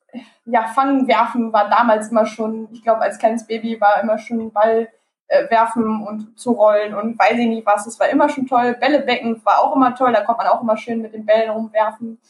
ja, 0.44 0.66
Fangen, 0.68 1.08
Werfen 1.08 1.52
war 1.52 1.68
damals 1.68 2.10
immer 2.10 2.26
schon, 2.26 2.68
ich 2.72 2.82
glaube, 2.82 3.00
als 3.02 3.18
kleines 3.18 3.46
Baby 3.46 3.80
war 3.80 4.00
immer 4.00 4.18
schon 4.18 4.52
Ball 4.52 4.88
äh, 5.28 5.50
werfen 5.50 6.06
und 6.06 6.38
zu 6.38 6.52
rollen 6.52 6.94
und 6.94 7.18
weiß 7.18 7.38
ich 7.38 7.48
nicht 7.48 7.66
was, 7.66 7.86
es 7.86 7.98
war 7.98 8.08
immer 8.08 8.28
schon 8.28 8.46
toll. 8.46 8.74
Bälle 8.74 9.00
becken 9.00 9.44
war 9.44 9.60
auch 9.60 9.74
immer 9.74 9.94
toll, 9.94 10.12
da 10.12 10.22
konnte 10.22 10.44
man 10.44 10.52
auch 10.52 10.62
immer 10.62 10.76
schön 10.76 11.02
mit 11.02 11.14
den 11.14 11.26
Bällen 11.26 11.50
rumwerfen. 11.50 12.20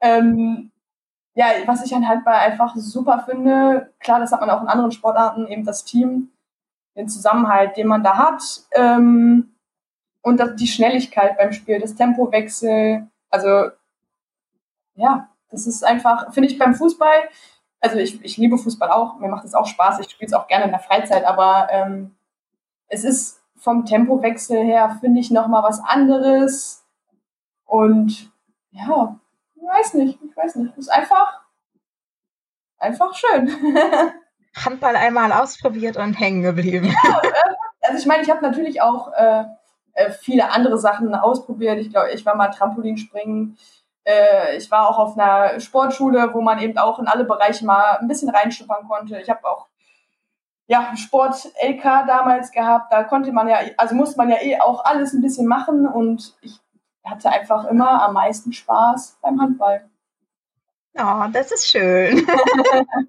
Ähm, 0.00 0.72
ja, 1.34 1.46
was 1.66 1.84
ich 1.84 1.94
an 1.94 2.08
Handball 2.08 2.34
einfach 2.34 2.74
super 2.76 3.24
finde, 3.28 3.92
klar, 4.00 4.18
das 4.18 4.32
hat 4.32 4.40
man 4.40 4.50
auch 4.50 4.62
in 4.62 4.68
anderen 4.68 4.92
Sportarten, 4.92 5.46
eben 5.46 5.64
das 5.64 5.84
Team, 5.84 6.32
den 6.96 7.08
Zusammenhalt, 7.08 7.76
den 7.76 7.86
man 7.86 8.02
da 8.02 8.16
hat 8.16 8.42
ähm, 8.72 9.55
und 10.26 10.38
das, 10.38 10.56
die 10.56 10.66
Schnelligkeit 10.66 11.38
beim 11.38 11.52
Spiel, 11.52 11.78
das 11.78 11.94
Tempowechsel. 11.94 13.06
Also 13.30 13.70
ja, 14.96 15.28
das 15.50 15.68
ist 15.68 15.84
einfach, 15.84 16.34
finde 16.34 16.50
ich 16.50 16.58
beim 16.58 16.74
Fußball, 16.74 17.28
also 17.78 17.96
ich, 17.98 18.24
ich 18.24 18.36
liebe 18.36 18.58
Fußball 18.58 18.90
auch, 18.90 19.20
mir 19.20 19.28
macht 19.28 19.44
es 19.44 19.54
auch 19.54 19.66
Spaß, 19.66 20.00
ich 20.00 20.10
spiele 20.10 20.26
es 20.26 20.32
auch 20.32 20.48
gerne 20.48 20.64
in 20.64 20.72
der 20.72 20.80
Freizeit, 20.80 21.24
aber 21.24 21.68
ähm, 21.70 22.16
es 22.88 23.04
ist 23.04 23.40
vom 23.54 23.84
Tempowechsel 23.84 24.64
her, 24.64 24.98
finde 25.00 25.20
ich, 25.20 25.30
nochmal 25.30 25.62
was 25.62 25.78
anderes. 25.78 26.84
Und 27.64 28.32
ja, 28.72 29.20
ich 29.54 29.62
weiß 29.62 29.94
nicht, 29.94 30.18
ich 30.28 30.36
weiß 30.36 30.56
nicht. 30.56 30.72
Es 30.72 30.86
ist 30.86 30.92
einfach, 30.92 31.40
einfach 32.78 33.14
schön. 33.14 33.48
Handball 34.64 34.96
einmal 34.96 35.30
ausprobiert 35.30 35.96
und 35.96 36.14
hängen 36.14 36.42
geblieben. 36.42 36.92
Ja, 37.04 37.20
äh, 37.22 37.54
also 37.82 37.98
ich 37.98 38.06
meine, 38.06 38.24
ich 38.24 38.30
habe 38.30 38.42
natürlich 38.42 38.82
auch 38.82 39.12
äh, 39.12 39.44
äh, 39.96 40.10
viele 40.10 40.50
andere 40.50 40.78
Sachen 40.78 41.14
ausprobiert. 41.14 41.78
Ich 41.78 41.90
glaube, 41.90 42.10
ich 42.12 42.24
war 42.24 42.36
mal 42.36 42.48
Trampolinspringen. 42.48 43.58
Äh, 44.04 44.56
ich 44.56 44.70
war 44.70 44.88
auch 44.88 44.98
auf 44.98 45.18
einer 45.18 45.58
Sportschule, 45.58 46.32
wo 46.34 46.40
man 46.42 46.58
eben 46.58 46.78
auch 46.78 46.98
in 46.98 47.08
alle 47.08 47.24
Bereiche 47.24 47.64
mal 47.64 47.98
ein 47.98 48.08
bisschen 48.08 48.28
reinschnuppern 48.28 48.86
konnte. 48.86 49.18
Ich 49.20 49.30
habe 49.30 49.44
auch 49.48 49.66
ja, 50.68 50.94
Sport-LK 50.96 51.82
damals 52.06 52.50
gehabt. 52.52 52.92
Da 52.92 53.04
konnte 53.04 53.32
man 53.32 53.48
ja, 53.48 53.58
also 53.76 53.94
musste 53.94 54.18
man 54.18 54.28
ja 54.28 54.36
eh 54.42 54.60
auch 54.60 54.84
alles 54.84 55.12
ein 55.12 55.22
bisschen 55.22 55.46
machen 55.46 55.86
und 55.86 56.36
ich 56.42 56.60
hatte 57.04 57.30
einfach 57.30 57.64
immer 57.66 58.02
am 58.02 58.14
meisten 58.14 58.52
Spaß 58.52 59.18
beim 59.22 59.40
Handball. 59.40 59.88
Oh, 60.98 61.24
das 61.32 61.52
ist 61.52 61.68
schön. 61.68 62.26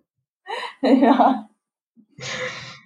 ja. 0.82 1.50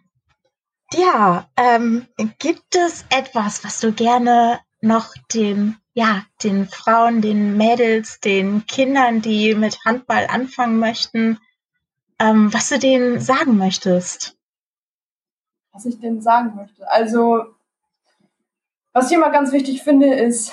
Ja, 0.93 1.47
ähm, 1.55 2.05
gibt 2.39 2.75
es 2.75 3.05
etwas, 3.09 3.63
was 3.63 3.79
du 3.79 3.93
gerne 3.93 4.59
noch 4.81 5.13
den, 5.33 5.77
ja, 5.93 6.23
den 6.43 6.67
Frauen, 6.67 7.21
den 7.21 7.55
Mädels, 7.55 8.19
den 8.19 8.65
Kindern, 8.65 9.21
die 9.21 9.55
mit 9.55 9.85
Handball 9.85 10.27
anfangen 10.29 10.79
möchten, 10.79 11.39
ähm, 12.19 12.53
was 12.53 12.69
du 12.69 12.77
denen 12.77 13.21
sagen 13.21 13.57
möchtest? 13.57 14.37
Was 15.71 15.85
ich 15.85 15.97
denen 15.99 16.21
sagen 16.21 16.55
möchte. 16.55 16.89
Also, 16.91 17.45
was 18.91 19.09
ich 19.09 19.15
immer 19.15 19.29
ganz 19.29 19.53
wichtig 19.53 19.83
finde, 19.83 20.13
ist, 20.13 20.51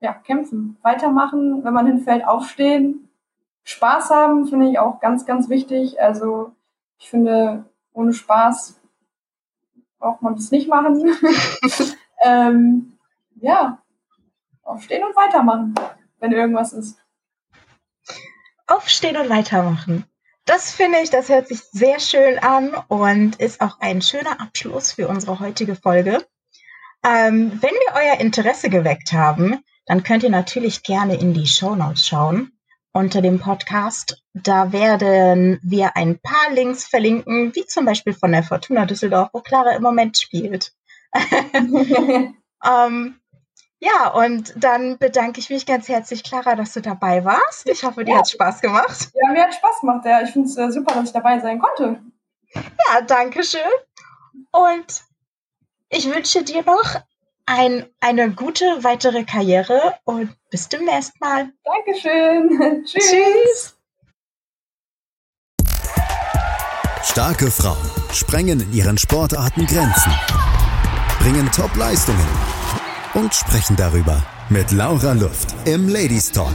ja, 0.00 0.14
kämpfen, 0.14 0.78
weitermachen, 0.80 1.62
wenn 1.62 1.74
man 1.74 1.86
hinfällt, 1.86 2.26
aufstehen, 2.26 3.10
Spaß 3.64 4.08
haben, 4.10 4.46
finde 4.46 4.70
ich 4.70 4.78
auch 4.78 5.00
ganz, 5.00 5.26
ganz 5.26 5.50
wichtig. 5.50 6.00
Also, 6.00 6.52
ich 6.98 7.10
finde, 7.10 7.66
ohne 7.92 8.14
Spaß 8.14 8.77
braucht 9.98 10.22
man 10.22 10.36
das 10.36 10.50
nicht 10.50 10.68
machen. 10.68 11.16
ähm, 12.24 12.98
ja, 13.36 13.82
aufstehen 14.62 15.04
und 15.04 15.16
weitermachen, 15.16 15.74
wenn 16.18 16.32
irgendwas 16.32 16.72
ist. 16.72 16.98
Aufstehen 18.66 19.16
und 19.16 19.30
weitermachen. 19.30 20.04
Das 20.44 20.72
finde 20.72 20.98
ich, 21.00 21.10
das 21.10 21.28
hört 21.28 21.48
sich 21.48 21.60
sehr 21.60 22.00
schön 22.00 22.38
an 22.38 22.74
und 22.88 23.36
ist 23.36 23.60
auch 23.60 23.80
ein 23.80 24.00
schöner 24.00 24.40
Abschluss 24.40 24.92
für 24.92 25.08
unsere 25.08 25.40
heutige 25.40 25.76
Folge. 25.76 26.24
Ähm, 27.04 27.52
wenn 27.62 27.70
wir 27.70 27.94
euer 27.94 28.20
Interesse 28.20 28.70
geweckt 28.70 29.12
haben, 29.12 29.62
dann 29.86 30.02
könnt 30.02 30.22
ihr 30.22 30.30
natürlich 30.30 30.82
gerne 30.82 31.18
in 31.18 31.34
die 31.34 31.46
Show 31.46 31.74
Notes 31.74 32.06
schauen 32.06 32.57
unter 32.92 33.22
dem 33.22 33.38
Podcast. 33.38 34.22
Da 34.34 34.72
werden 34.72 35.60
wir 35.62 35.96
ein 35.96 36.18
paar 36.20 36.52
Links 36.52 36.86
verlinken, 36.86 37.54
wie 37.54 37.66
zum 37.66 37.84
Beispiel 37.84 38.12
von 38.12 38.32
der 38.32 38.42
Fortuna 38.42 38.86
Düsseldorf, 38.86 39.30
wo 39.32 39.40
Clara 39.40 39.72
im 39.72 39.82
Moment 39.82 40.18
spielt. 40.18 40.72
ähm, 41.54 43.20
ja, 43.80 44.08
und 44.08 44.52
dann 44.56 44.98
bedanke 44.98 45.38
ich 45.38 45.50
mich 45.50 45.64
ganz 45.64 45.88
herzlich, 45.88 46.24
Clara, 46.24 46.56
dass 46.56 46.72
du 46.72 46.80
dabei 46.80 47.24
warst. 47.24 47.68
Ich 47.68 47.84
hoffe, 47.84 48.04
dir 48.04 48.12
ja. 48.12 48.18
hat 48.18 48.30
Spaß 48.30 48.60
gemacht. 48.60 49.10
Ja, 49.14 49.32
mir 49.32 49.44
hat 49.44 49.54
Spaß 49.54 49.80
gemacht. 49.80 50.04
Ja, 50.04 50.22
ich 50.22 50.30
finde 50.30 50.48
es 50.48 50.56
äh, 50.56 50.70
super, 50.70 50.94
dass 50.94 51.04
ich 51.04 51.12
dabei 51.12 51.38
sein 51.38 51.60
konnte. 51.60 52.00
Ja, 52.54 53.00
danke 53.06 53.44
schön. 53.44 53.60
Und 54.50 55.04
ich 55.90 56.12
wünsche 56.12 56.42
dir 56.42 56.64
noch 56.64 57.00
ein, 57.48 57.86
eine 58.00 58.30
gute 58.30 58.64
weitere 58.82 59.24
Karriere 59.24 59.94
und 60.04 60.36
bis 60.50 60.68
demnächst 60.68 61.18
mal. 61.20 61.50
Dankeschön. 61.64 62.84
Tschüss. 62.84 63.10
Tschüss. 63.10 63.74
Starke 67.02 67.50
Frauen 67.50 67.90
sprengen 68.12 68.60
in 68.60 68.72
ihren 68.72 68.98
Sportarten 68.98 69.66
Grenzen, 69.66 70.12
bringen 71.20 71.50
Top-Leistungen 71.50 72.28
und 73.14 73.34
sprechen 73.34 73.76
darüber 73.76 74.22
mit 74.50 74.70
Laura 74.70 75.12
Luft 75.14 75.54
im 75.64 75.88
Ladies 75.88 76.30
Talk. 76.30 76.54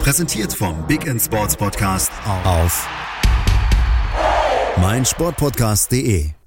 Präsentiert 0.00 0.52
vom 0.54 0.86
Big 0.86 1.06
End 1.06 1.20
Sports 1.20 1.56
Podcast 1.56 2.10
auf 2.44 2.88
meinsportpodcast.de. 4.78 6.41